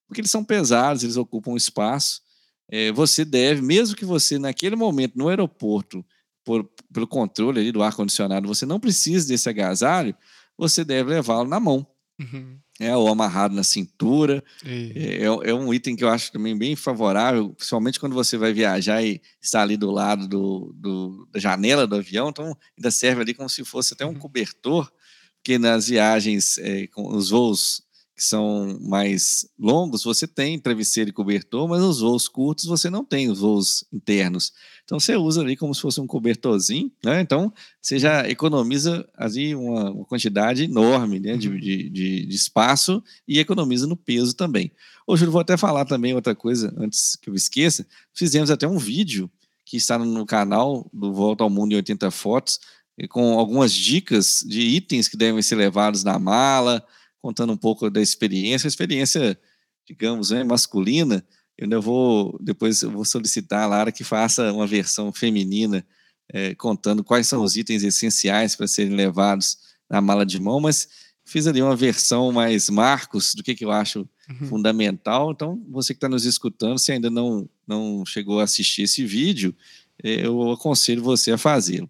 porque 0.08 0.22
eles 0.22 0.32
são 0.32 0.44
pesados, 0.44 1.04
eles 1.04 1.18
ocupam 1.18 1.56
espaço. 1.56 2.22
Eh, 2.70 2.92
você 2.92 3.24
deve, 3.24 3.62
mesmo 3.62 3.96
que 3.96 4.06
você, 4.06 4.38
naquele 4.38 4.76
momento, 4.76 5.18
no 5.18 5.30
aeroporto, 5.30 6.06
por, 6.44 6.70
pelo 6.94 7.08
controle 7.08 7.60
ali 7.60 7.72
do 7.72 7.84
ar-condicionado, 7.84 8.48
você 8.48 8.66
não 8.66 8.80
precise 8.80 9.28
desse 9.28 9.50
agasalho, 9.50 10.16
você 10.58 10.86
deve 10.86 11.10
levá-lo 11.10 11.50
na 11.50 11.60
mão. 11.60 11.86
Uhum. 12.20 12.60
É, 12.78 12.96
ou 12.96 13.08
amarrado 13.08 13.56
na 13.56 13.64
cintura. 13.64 14.44
É, 14.66 15.24
é, 15.24 15.54
um 15.54 15.74
item 15.74 15.96
que 15.96 16.04
eu 16.04 16.10
acho 16.10 16.32
também 16.32 16.58
bem 16.58 16.76
favorável, 16.76 17.54
principalmente 17.54 18.00
quando 18.00 18.14
você 18.14 18.38
vai 18.38 18.52
viajar 18.52 19.02
e 19.02 19.22
está 19.42 19.62
ali 19.62 19.78
do 19.78 19.92
lado 19.92 20.28
do, 20.28 20.74
do 20.76 21.28
da 21.32 21.40
janela 21.40 21.88
do 21.88 21.96
avião, 21.96 22.30
então 22.30 22.56
ainda 22.78 22.92
serve 22.92 23.22
ali 23.22 23.34
como 23.34 23.50
se 23.50 23.64
fosse 23.64 23.94
até 23.94 24.06
um 24.06 24.10
uhum. 24.10 24.20
cobertor, 24.20 24.92
porque 25.38 25.58
nas 25.58 25.88
viagens, 25.88 26.58
é, 26.58 26.88
com 26.88 27.08
os 27.16 27.30
voos 27.30 27.85
que 28.16 28.24
são 28.24 28.80
mais 28.80 29.46
longos, 29.60 30.04
você 30.04 30.26
tem 30.26 30.58
travesseiro 30.58 31.10
e 31.10 31.14
cobertor, 31.14 31.68
mas 31.68 31.82
os 31.84 32.00
voos 32.00 32.30
curtos 32.30 32.64
você 32.64 32.90
não 32.90 33.04
tem 33.04 33.30
os 33.30 33.40
voos 33.40 33.84
internos. 33.92 34.54
Então 34.86 34.98
você 34.98 35.18
usa 35.18 35.42
ali 35.42 35.58
como 35.58 35.76
se 35.76 35.82
fosse 35.82 36.00
um 36.00 36.08
cobertorzinho, 36.08 36.90
né? 37.04 37.20
Então 37.20 37.52
você 37.82 38.00
já 38.00 38.30
economiza 38.30 39.06
ali 39.18 39.54
uma, 39.54 39.92
uma 39.92 40.06
quantidade 40.06 40.64
enorme 40.64 41.20
né? 41.20 41.36
de, 41.36 41.50
uhum. 41.50 41.60
de, 41.60 41.90
de, 41.90 42.26
de, 42.26 42.36
espaço 42.36 43.04
e 43.28 43.38
economiza 43.38 43.86
no 43.86 43.98
peso 43.98 44.34
também. 44.34 44.72
Ô, 45.06 45.18
Júlio, 45.18 45.34
vou 45.34 45.42
até 45.42 45.58
falar 45.58 45.84
também 45.84 46.14
outra 46.14 46.34
coisa 46.34 46.74
antes 46.78 47.18
que 47.18 47.30
eu 47.30 47.36
esqueça. 47.36 47.86
Fizemos 48.14 48.50
até 48.50 48.66
um 48.66 48.78
vídeo 48.78 49.30
que 49.66 49.76
está 49.76 49.98
no 49.98 50.26
canal 50.26 50.90
do 50.94 51.12
Volta 51.12 51.44
ao 51.44 51.50
Mundo 51.50 51.74
em 51.74 51.76
80 51.76 52.12
Fotos, 52.12 52.60
com 53.10 53.38
algumas 53.38 53.74
dicas 53.74 54.42
de 54.48 54.62
itens 54.62 55.10
que 55.10 55.18
devem 55.18 55.42
ser 55.42 55.56
levados 55.56 56.04
na 56.04 56.18
mala, 56.18 56.86
contando 57.26 57.52
um 57.52 57.58
pouco 57.58 57.90
da 57.90 58.00
experiência, 58.00 58.68
a 58.68 58.70
experiência, 58.70 59.36
digamos, 59.84 60.30
né, 60.30 60.44
masculina. 60.44 61.26
Eu 61.58 61.64
ainda 61.64 61.80
vou, 61.80 62.38
depois 62.40 62.84
eu 62.84 62.92
vou 62.92 63.04
solicitar 63.04 63.64
a 63.64 63.66
Lara 63.66 63.92
que 63.92 64.04
faça 64.04 64.54
uma 64.54 64.68
versão 64.68 65.12
feminina, 65.12 65.84
é, 66.32 66.54
contando 66.54 67.04
quais 67.04 67.26
são 67.26 67.42
os 67.42 67.58
itens 67.58 67.82
essenciais 67.82 68.56
para 68.56 68.68
serem 68.68 68.96
levados 68.96 69.58
na 69.90 70.00
mala 70.02 70.24
de 70.24 70.40
mão, 70.40 70.60
mas 70.60 70.88
fiz 71.26 71.48
ali 71.48 71.64
uma 71.64 71.76
versão 71.76 72.32
mais 72.32 72.70
marcos 72.70 73.34
do 73.34 73.42
que, 73.42 73.56
que 73.56 73.66
eu 73.66 73.72
acho 73.72 74.08
uhum. 74.30 74.48
fundamental. 74.48 75.32
Então, 75.32 75.60
você 75.68 75.96
que 75.96 75.98
está 75.98 76.08
nos 76.08 76.26
escutando, 76.26 76.78
se 76.78 76.92
ainda 76.92 77.10
não, 77.10 77.50
não 77.68 78.06
chegou 78.06 78.40
a 78.40 78.44
assistir 78.44 78.84
esse 78.84 79.04
vídeo, 79.04 79.56
é, 80.04 80.28
eu 80.28 80.52
aconselho 80.52 81.02
você 81.02 81.32
a 81.32 81.40
fazê-lo. 81.40 81.90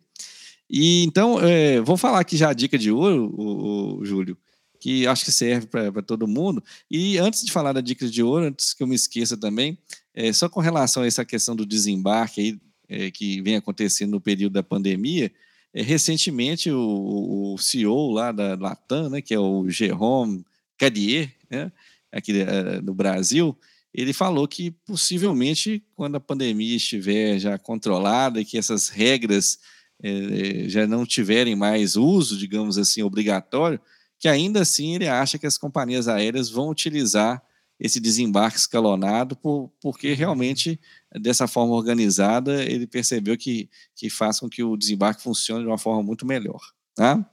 E 0.70 1.04
então, 1.04 1.42
é, 1.42 1.82
vou 1.82 1.98
falar 1.98 2.22
aqui 2.22 2.38
já 2.38 2.52
a 2.52 2.54
dica 2.54 2.78
de 2.78 2.90
ouro, 2.90 3.34
o, 3.38 4.00
o 4.00 4.06
Júlio, 4.06 4.38
que 4.86 5.08
acho 5.08 5.26
que 5.26 5.32
serve 5.32 5.66
para 5.66 6.04
todo 6.04 6.28
mundo. 6.28 6.64
E 6.92 7.18
antes 7.18 7.44
de 7.44 7.52
falar 7.52 7.74
da 7.74 7.82
dica 7.82 8.08
de 8.08 8.22
ouro, 8.22 8.46
antes 8.46 8.72
que 8.72 8.84
eu 8.84 8.88
me 8.88 8.94
esqueça 8.94 9.36
também, 9.36 9.80
é, 10.14 10.32
só 10.32 10.48
com 10.48 10.60
relação 10.60 11.02
a 11.02 11.08
essa 11.08 11.26
questão 11.26 11.56
do 11.56 11.66
desembarque 11.66 12.40
aí, 12.40 12.60
é, 12.88 13.10
que 13.10 13.42
vem 13.42 13.56
acontecendo 13.56 14.12
no 14.12 14.22
período 14.22 14.54
da 14.54 14.62
pandemia, 14.62 15.32
é, 15.74 15.82
recentemente 15.82 16.70
o, 16.70 17.56
o, 17.56 17.58
CEO 17.58 18.12
lá 18.12 18.32
da 18.32 18.56
Latam, 18.56 19.10
né, 19.10 19.22
que 19.24 19.34
é 19.34 19.40
o 19.40 19.68
Jérôme 19.68 20.46
Cadier, 20.78 21.34
né, 21.50 21.72
aqui 22.12 22.42
é, 22.42 22.80
no 22.80 22.94
Brasil, 22.94 23.58
ele 23.92 24.14
falou 24.14 24.48
que 24.48 24.70
possivelmente 24.70 25.84
quando 25.96 26.18
a 26.18 26.20
pandemia 26.20 26.76
estiver 26.76 27.40
já 27.40 27.58
controlada 27.58 28.40
e 28.40 28.46
que 28.46 28.56
essas 28.56 28.90
regras 28.90 29.58
é, 30.04 30.70
já 30.70 30.86
não 30.86 31.08
tiverem 31.08 31.56
mais 31.56 31.96
uso, 31.96 32.38
digamos 32.38 32.78
assim, 32.78 33.02
obrigatório, 33.02 33.82
que 34.20 34.28
ainda 34.28 34.62
assim 34.62 34.96
ele 34.96 35.08
acha 35.08 35.38
que 35.38 35.46
as 35.46 35.58
companhias 35.58 36.08
aéreas 36.08 36.50
vão 36.50 36.70
utilizar 36.70 37.42
esse 37.80 38.00
desembarque 38.00 38.58
escalonado, 38.58 39.36
por, 39.36 39.70
porque 39.82 40.12
uhum. 40.12 40.16
realmente, 40.16 40.80
dessa 41.20 41.48
forma 41.48 41.74
organizada, 41.74 42.64
ele 42.64 42.88
percebeu 42.88 43.38
que, 43.38 43.70
que 43.96 44.10
faz 44.10 44.40
com 44.40 44.50
que 44.50 44.64
o 44.64 44.78
desembarque 44.78 45.22
funcione 45.22 45.64
de 45.64 45.68
uma 45.68 45.78
forma 45.78 46.02
muito 46.02 46.26
melhor. 46.26 46.62
Tá? 46.96 47.30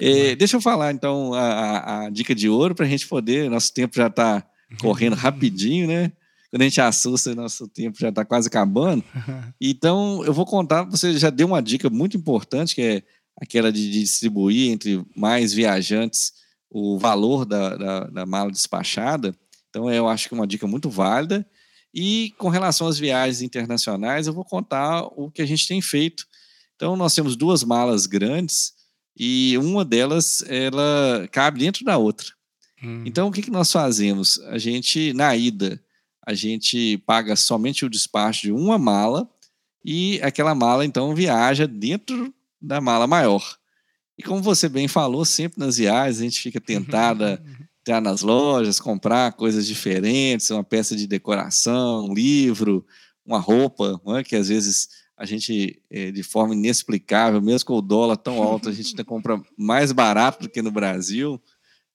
É, 0.00 0.34
deixa 0.34 0.56
eu 0.56 0.60
falar, 0.60 0.92
então, 0.92 1.32
a, 1.32 2.06
a 2.06 2.10
dica 2.10 2.34
de 2.34 2.48
ouro 2.48 2.74
para 2.74 2.86
a 2.86 2.88
gente 2.88 3.06
poder. 3.06 3.48
Nosso 3.48 3.72
tempo 3.72 3.96
já 3.96 4.08
está 4.08 4.44
correndo 4.80 5.14
rapidinho, 5.14 5.86
né? 5.86 6.12
Quando 6.50 6.62
a 6.62 6.64
gente 6.64 6.80
assusta, 6.80 7.34
nosso 7.34 7.68
tempo 7.68 7.98
já 7.98 8.08
está 8.08 8.24
quase 8.24 8.48
acabando. 8.48 9.04
Então, 9.60 10.24
eu 10.24 10.32
vou 10.32 10.46
contar. 10.46 10.84
Você 10.84 11.18
já 11.18 11.30
deu 11.30 11.46
uma 11.46 11.62
dica 11.62 11.90
muito 11.90 12.16
importante, 12.16 12.74
que 12.74 12.82
é 12.82 13.02
aquela 13.40 13.72
de, 13.72 13.90
distribuir 13.90 14.70
entre 14.70 15.04
mais 15.14 15.52
viajantes 15.52 16.32
o 16.70 16.98
valor 16.98 17.44
da, 17.44 17.76
da, 17.76 18.00
da, 18.04 18.26
mala 18.26 18.50
despachada. 18.50 19.34
Então, 19.70 19.90
eu 19.90 20.08
acho 20.08 20.28
que 20.28 20.34
é 20.34 20.36
uma 20.38 20.46
dica 20.46 20.66
muito 20.66 20.90
válida. 20.90 21.46
E 21.94 22.34
com 22.36 22.48
relação 22.48 22.86
às 22.86 22.98
viagens 22.98 23.40
internacionais, 23.40 24.26
eu 24.26 24.34
vou 24.34 24.44
contar 24.44 25.02
o 25.16 25.30
que 25.30 25.40
a 25.40 25.46
gente 25.46 25.66
tem 25.66 25.80
feito. 25.80 26.26
Então, 26.76 26.96
nós 26.96 27.14
temos 27.14 27.36
duas 27.36 27.64
malas 27.64 28.06
grandes 28.06 28.74
e 29.16 29.56
uma 29.58 29.84
delas 29.84 30.42
ela 30.46 31.26
cabe 31.32 31.60
dentro 31.60 31.84
da 31.84 31.96
outra. 31.96 32.26
Hum. 32.82 33.02
Então, 33.06 33.28
o 33.28 33.32
que, 33.32 33.42
que 33.42 33.50
nós 33.50 33.72
fazemos? 33.72 34.38
A 34.48 34.58
gente, 34.58 35.12
na 35.12 35.34
ida, 35.34 35.82
a 36.24 36.34
gente 36.34 36.98
paga 36.98 37.34
somente 37.34 37.84
o 37.84 37.90
despacho 37.90 38.42
de 38.42 38.52
uma 38.52 38.78
mala 38.78 39.28
e 39.84 40.20
aquela 40.22 40.54
mala, 40.54 40.84
então, 40.84 41.14
viaja 41.14 41.66
dentro 41.66 42.32
da 42.60 42.80
mala 42.80 43.06
maior. 43.06 43.56
E 44.16 44.22
como 44.22 44.42
você 44.42 44.68
bem 44.68 44.88
falou, 44.88 45.24
sempre 45.24 45.60
nas 45.60 45.76
viagens 45.76 46.20
a 46.20 46.24
gente 46.24 46.40
fica 46.40 46.60
tentada 46.60 47.42
entrar 47.80 48.00
nas 48.00 48.22
lojas, 48.22 48.80
comprar 48.80 49.32
coisas 49.32 49.66
diferentes, 49.66 50.50
uma 50.50 50.64
peça 50.64 50.94
de 50.94 51.06
decoração, 51.06 52.06
um 52.06 52.14
livro, 52.14 52.84
uma 53.24 53.38
roupa, 53.38 54.00
é? 54.18 54.22
que 54.22 54.36
às 54.36 54.48
vezes 54.48 54.88
a 55.16 55.24
gente, 55.24 55.82
eh, 55.90 56.12
de 56.12 56.22
forma 56.22 56.54
inexplicável, 56.54 57.42
mesmo 57.42 57.66
com 57.66 57.74
o 57.74 57.82
dólar 57.82 58.16
tão 58.16 58.42
alto, 58.42 58.68
a 58.68 58.72
gente 58.72 58.90
ainda 58.90 59.04
compra 59.06 59.40
mais 59.56 59.90
barato 59.90 60.42
do 60.42 60.48
que 60.48 60.62
no 60.62 60.70
Brasil. 60.70 61.42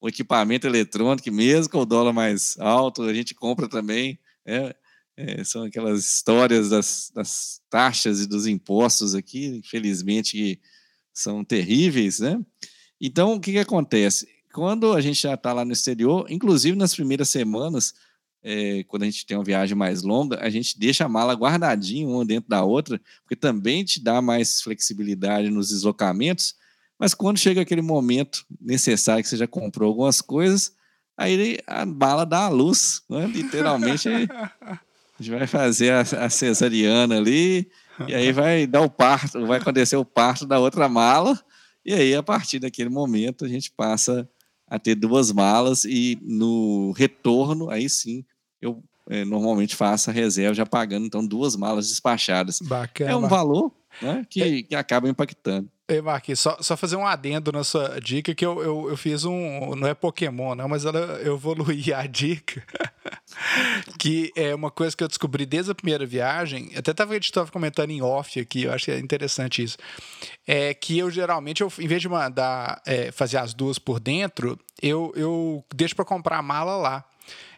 O 0.01 0.09
equipamento 0.09 0.67
eletrônico, 0.67 1.31
mesmo 1.31 1.71
com 1.71 1.79
o 1.79 1.85
dólar 1.85 2.11
mais 2.11 2.57
alto, 2.59 3.03
a 3.03 3.13
gente 3.13 3.33
compra 3.33 3.69
também. 3.69 4.19
É, 4.45 4.75
é, 5.15 5.43
são 5.43 5.63
aquelas 5.63 6.05
histórias 6.05 6.69
das, 6.69 7.11
das, 7.13 7.61
taxas 7.69 8.21
e 8.21 8.27
dos 8.27 8.47
impostos 8.47 9.15
aqui, 9.15 9.45
infelizmente, 9.45 10.59
são 11.13 11.43
terríveis, 11.43 12.19
né? 12.19 12.39
Então, 12.99 13.33
o 13.33 13.39
que, 13.39 13.51
que 13.51 13.59
acontece? 13.59 14.27
Quando 14.53 14.93
a 14.93 15.01
gente 15.01 15.21
já 15.21 15.33
está 15.33 15.53
lá 15.53 15.65
no 15.65 15.73
exterior, 15.73 16.25
inclusive 16.29 16.77
nas 16.77 16.95
primeiras 16.95 17.29
semanas, 17.29 17.93
é, 18.43 18.83
quando 18.83 19.03
a 19.03 19.05
gente 19.05 19.25
tem 19.25 19.37
uma 19.37 19.43
viagem 19.43 19.75
mais 19.75 20.03
longa, 20.03 20.39
a 20.39 20.49
gente 20.49 20.77
deixa 20.77 21.05
a 21.05 21.09
mala 21.09 21.33
guardadinha 21.33 22.07
uma 22.07 22.25
dentro 22.25 22.49
da 22.49 22.63
outra, 22.63 22.99
porque 23.21 23.35
também 23.35 23.83
te 23.83 24.01
dá 24.01 24.21
mais 24.21 24.61
flexibilidade 24.61 25.49
nos 25.49 25.69
deslocamentos. 25.69 26.55
Mas 26.99 27.13
quando 27.13 27.39
chega 27.39 27.61
aquele 27.61 27.81
momento 27.81 28.45
necessário 28.59 29.23
que 29.23 29.29
você 29.29 29.37
já 29.37 29.47
comprou 29.47 29.89
algumas 29.89 30.21
coisas, 30.21 30.73
aí 31.17 31.57
a 31.65 31.85
mala 31.85 32.25
dá 32.25 32.45
a 32.45 32.49
luz, 32.49 33.01
né? 33.09 33.25
literalmente. 33.27 34.09
A 35.23 35.25
gente 35.25 35.37
vai 35.39 35.47
fazer 35.47 35.91
a, 35.93 36.01
a 36.01 36.29
cesariana 36.29 37.15
ali, 37.17 37.71
e 38.09 38.13
aí 38.13 38.33
vai 38.33 38.67
dar 38.67 38.81
o 38.81 38.89
parto, 38.89 39.45
vai 39.45 39.57
acontecer 39.57 39.95
o 39.95 40.03
parto 40.03 40.45
da 40.45 40.59
outra 40.59 40.89
mala, 40.89 41.39
e 41.85 41.93
aí, 41.93 42.13
a 42.13 42.21
partir 42.21 42.59
daquele 42.59 42.89
momento, 42.89 43.45
a 43.45 43.47
gente 43.47 43.71
passa 43.71 44.27
a 44.67 44.77
ter 44.77 44.95
duas 44.95 45.31
malas, 45.31 45.85
e 45.85 46.19
no 46.21 46.91
retorno, 46.91 47.69
aí 47.69 47.89
sim, 47.89 48.25
eu 48.61 48.83
é, 49.09 49.23
normalmente 49.23 49.77
faço 49.77 50.09
a 50.09 50.13
reserva 50.13 50.53
já 50.53 50.65
pagando, 50.65 51.05
então, 51.05 51.25
duas 51.25 51.55
malas 51.55 51.87
despachadas. 51.87 52.59
Bacana. 52.59 53.11
É 53.11 53.15
um 53.15 53.27
valor 53.27 53.71
né, 54.01 54.25
que, 54.29 54.41
é. 54.41 54.63
que 54.63 54.75
acaba 54.75 55.07
impactando. 55.07 55.69
Ei, 55.85 56.01
Marquinhos, 56.01 56.39
só, 56.39 56.57
só 56.61 56.77
fazer 56.77 56.95
um 56.95 57.05
adendo 57.05 57.51
na 57.51 57.61
sua 57.61 57.99
dica, 57.99 58.33
que 58.33 58.45
eu, 58.45 58.63
eu, 58.63 58.89
eu 58.89 58.95
fiz 58.95 59.25
um. 59.25 59.75
Não 59.75 59.85
é 59.85 59.93
Pokémon, 59.93 60.55
não, 60.55 60.69
mas 60.69 60.85
ela, 60.85 60.97
eu 60.97 61.35
evoluí 61.35 61.93
a 61.93 62.07
dica. 62.07 62.63
que 63.99 64.31
é 64.35 64.55
uma 64.55 64.71
coisa 64.71 64.95
que 64.95 65.03
eu 65.03 65.09
descobri 65.09 65.45
desde 65.45 65.71
a 65.71 65.75
primeira 65.75 66.05
viagem. 66.05 66.71
Até 66.77 66.91
estava 66.91 67.51
comentando 67.51 67.91
em 67.91 68.01
off 68.01 68.39
aqui, 68.39 68.63
eu 68.63 68.71
acho 68.71 68.85
que 68.85 68.91
é 68.91 68.99
interessante 68.99 69.61
isso. 69.61 69.77
É 70.47 70.73
que 70.73 70.97
eu 70.97 71.11
geralmente, 71.11 71.61
eu, 71.61 71.71
em 71.77 71.87
vez 71.87 72.01
de 72.01 72.07
mandar 72.07 72.81
é, 72.85 73.11
fazer 73.11 73.37
as 73.37 73.53
duas 73.53 73.77
por 73.77 73.99
dentro, 73.99 74.57
eu, 74.81 75.11
eu 75.17 75.65
deixo 75.75 75.95
para 75.97 76.05
comprar 76.05 76.37
a 76.37 76.41
mala 76.41 76.77
lá. 76.77 77.05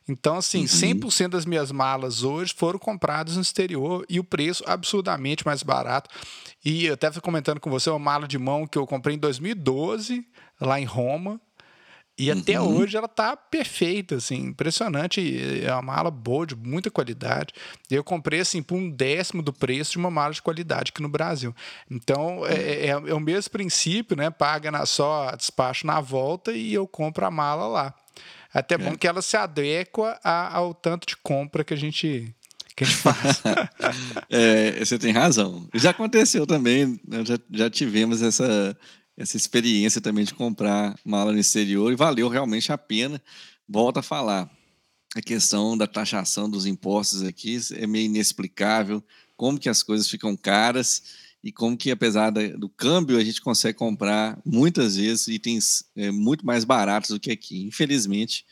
Então, 0.07 0.37
assim, 0.37 0.61
uhum. 0.61 0.65
100% 0.65 1.29
das 1.29 1.45
minhas 1.45 1.71
malas 1.71 2.23
hoje 2.23 2.53
foram 2.55 2.77
compradas 2.77 3.35
no 3.35 3.41
exterior 3.41 4.05
e 4.07 4.19
o 4.19 4.23
preço 4.23 4.63
absurdamente 4.67 5.45
mais 5.45 5.63
barato. 5.63 6.09
E 6.63 6.85
eu 6.85 6.93
até 6.93 7.11
fui 7.11 7.21
comentando 7.21 7.59
com 7.59 7.69
você 7.69 7.89
uma 7.89 7.99
mala 7.99 8.27
de 8.27 8.37
mão 8.37 8.67
que 8.67 8.77
eu 8.77 8.85
comprei 8.85 9.15
em 9.15 9.19
2012, 9.19 10.25
lá 10.61 10.79
em 10.79 10.85
Roma. 10.85 11.41
E 12.17 12.31
uhum. 12.31 12.39
até 12.39 12.61
hoje 12.61 12.95
ela 12.95 13.09
tá 13.09 13.35
perfeita, 13.35 14.15
assim, 14.15 14.37
impressionante. 14.37 15.65
É 15.65 15.73
uma 15.73 15.81
mala 15.81 16.09
boa, 16.09 16.45
de 16.45 16.55
muita 16.55 16.89
qualidade. 16.89 17.53
Eu 17.91 18.03
comprei, 18.05 18.39
assim, 18.39 18.63
por 18.63 18.75
um 18.75 18.89
décimo 18.89 19.41
do 19.41 19.51
preço 19.51 19.93
de 19.93 19.97
uma 19.97 20.09
mala 20.09 20.33
de 20.33 20.41
qualidade 20.41 20.91
aqui 20.91 21.01
no 21.01 21.09
Brasil. 21.09 21.53
Então, 21.91 22.45
é, 22.45 22.85
é, 22.85 22.89
é 22.89 23.13
o 23.13 23.19
mesmo 23.19 23.51
princípio, 23.51 24.15
né? 24.15 24.29
Paga 24.29 24.71
na, 24.71 24.85
só 24.85 25.35
despacho 25.35 25.85
na 25.85 25.99
volta 25.99 26.53
e 26.53 26.73
eu 26.73 26.87
compro 26.87 27.25
a 27.25 27.31
mala 27.31 27.67
lá. 27.67 27.93
Até 28.55 28.77
bom 28.77 28.93
é. 28.93 28.97
que 28.97 29.05
ela 29.05 29.21
se 29.21 29.35
adequa 29.35 30.17
a, 30.23 30.55
ao 30.55 30.73
tanto 30.73 31.05
de 31.05 31.17
compra 31.17 31.61
que 31.61 31.73
a 31.73 31.77
gente 31.77 32.33
que 32.73 32.85
a 32.85 32.87
gente 32.87 32.97
faz. 32.97 33.41
é, 34.29 34.79
você 34.79 34.97
tem 34.97 35.11
razão. 35.11 35.67
Já 35.73 35.89
aconteceu 35.89 36.47
também, 36.47 36.97
né? 37.05 37.25
já, 37.25 37.37
já 37.51 37.69
tivemos 37.69 38.21
essa 38.21 38.77
essa 39.17 39.37
experiência 39.37 40.01
também 40.01 40.25
de 40.25 40.33
comprar 40.33 40.97
mala 41.03 41.31
no 41.31 41.39
exterior 41.39 41.91
e 41.91 41.97
valeu 41.97 42.29
realmente 42.29 42.71
a 42.71 42.77
pena. 42.77 43.21
Volto 43.67 43.97
a 43.97 44.03
falar, 44.03 44.49
a 45.15 45.21
questão 45.21 45.77
da 45.77 45.87
taxação 45.87 46.49
dos 46.49 46.65
impostos 46.65 47.23
aqui 47.23 47.57
é 47.73 47.87
meio 47.87 48.05
inexplicável, 48.05 49.03
como 49.35 49.59
que 49.59 49.69
as 49.69 49.83
coisas 49.83 50.09
ficam 50.09 50.35
caras 50.35 51.24
e 51.45 51.51
como 51.51 51.77
que 51.77 51.91
apesar 51.91 52.31
do 52.31 52.67
câmbio 52.67 53.19
a 53.19 53.23
gente 53.23 53.39
consegue 53.39 53.77
comprar 53.77 54.35
muitas 54.43 54.97
vezes 54.97 55.27
itens 55.27 55.85
é, 55.95 56.09
muito 56.09 56.43
mais 56.43 56.65
baratos 56.65 57.11
do 57.11 57.19
que 57.19 57.29
aqui. 57.29 57.63
Infelizmente, 57.67 58.43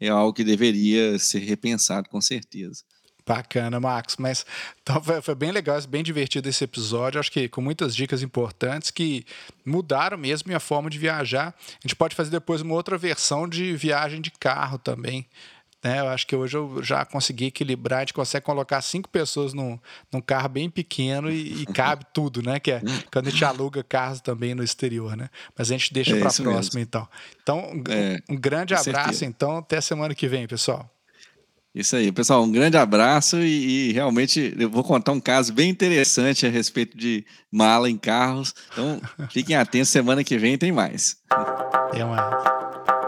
é 0.00 0.08
algo 0.08 0.32
que 0.32 0.42
deveria 0.42 1.18
ser 1.18 1.40
repensado 1.40 2.08
com 2.08 2.22
certeza. 2.22 2.82
Bacana, 3.26 3.78
Max. 3.78 4.16
Mas 4.18 4.46
então, 4.80 5.02
foi, 5.02 5.20
foi, 5.20 5.34
bem 5.34 5.52
legal, 5.52 5.78
bem 5.86 6.02
divertido 6.02 6.48
esse 6.48 6.64
episódio. 6.64 7.20
Acho 7.20 7.30
que 7.30 7.50
com 7.50 7.60
muitas 7.60 7.94
dicas 7.94 8.22
importantes 8.22 8.90
que 8.90 9.26
mudaram 9.62 10.16
mesmo 10.16 10.48
minha 10.48 10.58
forma 10.58 10.88
de 10.88 10.98
viajar. 10.98 11.54
A 11.68 11.86
gente 11.86 11.94
pode 11.94 12.16
fazer 12.16 12.30
depois 12.30 12.62
uma 12.62 12.72
outra 12.72 12.96
versão 12.96 13.46
de 13.46 13.76
viagem 13.76 14.22
de 14.22 14.30
carro 14.30 14.78
também. 14.78 15.26
Né? 15.82 16.00
Eu 16.00 16.08
acho 16.08 16.26
que 16.26 16.34
hoje 16.34 16.56
eu 16.56 16.82
já 16.82 17.04
consegui 17.04 17.46
equilibrar. 17.46 17.98
A 17.98 18.02
gente 18.02 18.14
consegue 18.14 18.44
colocar 18.44 18.80
cinco 18.82 19.08
pessoas 19.08 19.54
num, 19.54 19.78
num 20.12 20.20
carro 20.20 20.48
bem 20.48 20.68
pequeno 20.68 21.30
e, 21.30 21.62
e 21.62 21.66
cabe 21.72 22.04
tudo, 22.12 22.42
né? 22.42 22.58
Que 22.58 22.72
é 22.72 22.80
quando 23.12 23.28
a 23.28 23.30
gente 23.30 23.44
aluga 23.44 23.82
carros 23.82 24.20
também 24.20 24.54
no 24.54 24.64
exterior, 24.64 25.16
né? 25.16 25.28
Mas 25.56 25.70
a 25.70 25.76
gente 25.76 25.92
deixa 25.92 26.16
é 26.16 26.20
para 26.20 26.28
a 26.28 26.32
próxima, 26.32 26.54
mesmo. 26.54 26.80
então. 26.80 27.08
Então, 27.42 27.58
um, 27.58 27.84
é, 27.88 28.20
um 28.28 28.36
grande 28.36 28.74
abraço, 28.74 28.84
certeza. 28.84 29.24
então. 29.24 29.58
Até 29.58 29.80
semana 29.80 30.14
que 30.14 30.26
vem, 30.26 30.46
pessoal. 30.46 30.90
Isso 31.74 31.94
aí, 31.94 32.10
pessoal. 32.10 32.42
Um 32.42 32.50
grande 32.50 32.76
abraço 32.76 33.36
e, 33.38 33.90
e, 33.90 33.92
realmente 33.92 34.54
eu 34.58 34.68
vou 34.68 34.82
contar 34.82 35.12
um 35.12 35.20
caso 35.20 35.52
bem 35.52 35.70
interessante 35.70 36.44
a 36.44 36.50
respeito 36.50 36.96
de 36.96 37.24
mala 37.52 37.88
em 37.88 37.96
carros. 37.96 38.52
Então, 38.72 39.00
fiquem 39.30 39.54
atentos, 39.54 39.90
semana 39.90 40.24
que 40.24 40.36
vem 40.38 40.58
tem 40.58 40.72
mais. 40.72 41.18
Tem 41.92 42.04
mais. 42.04 43.07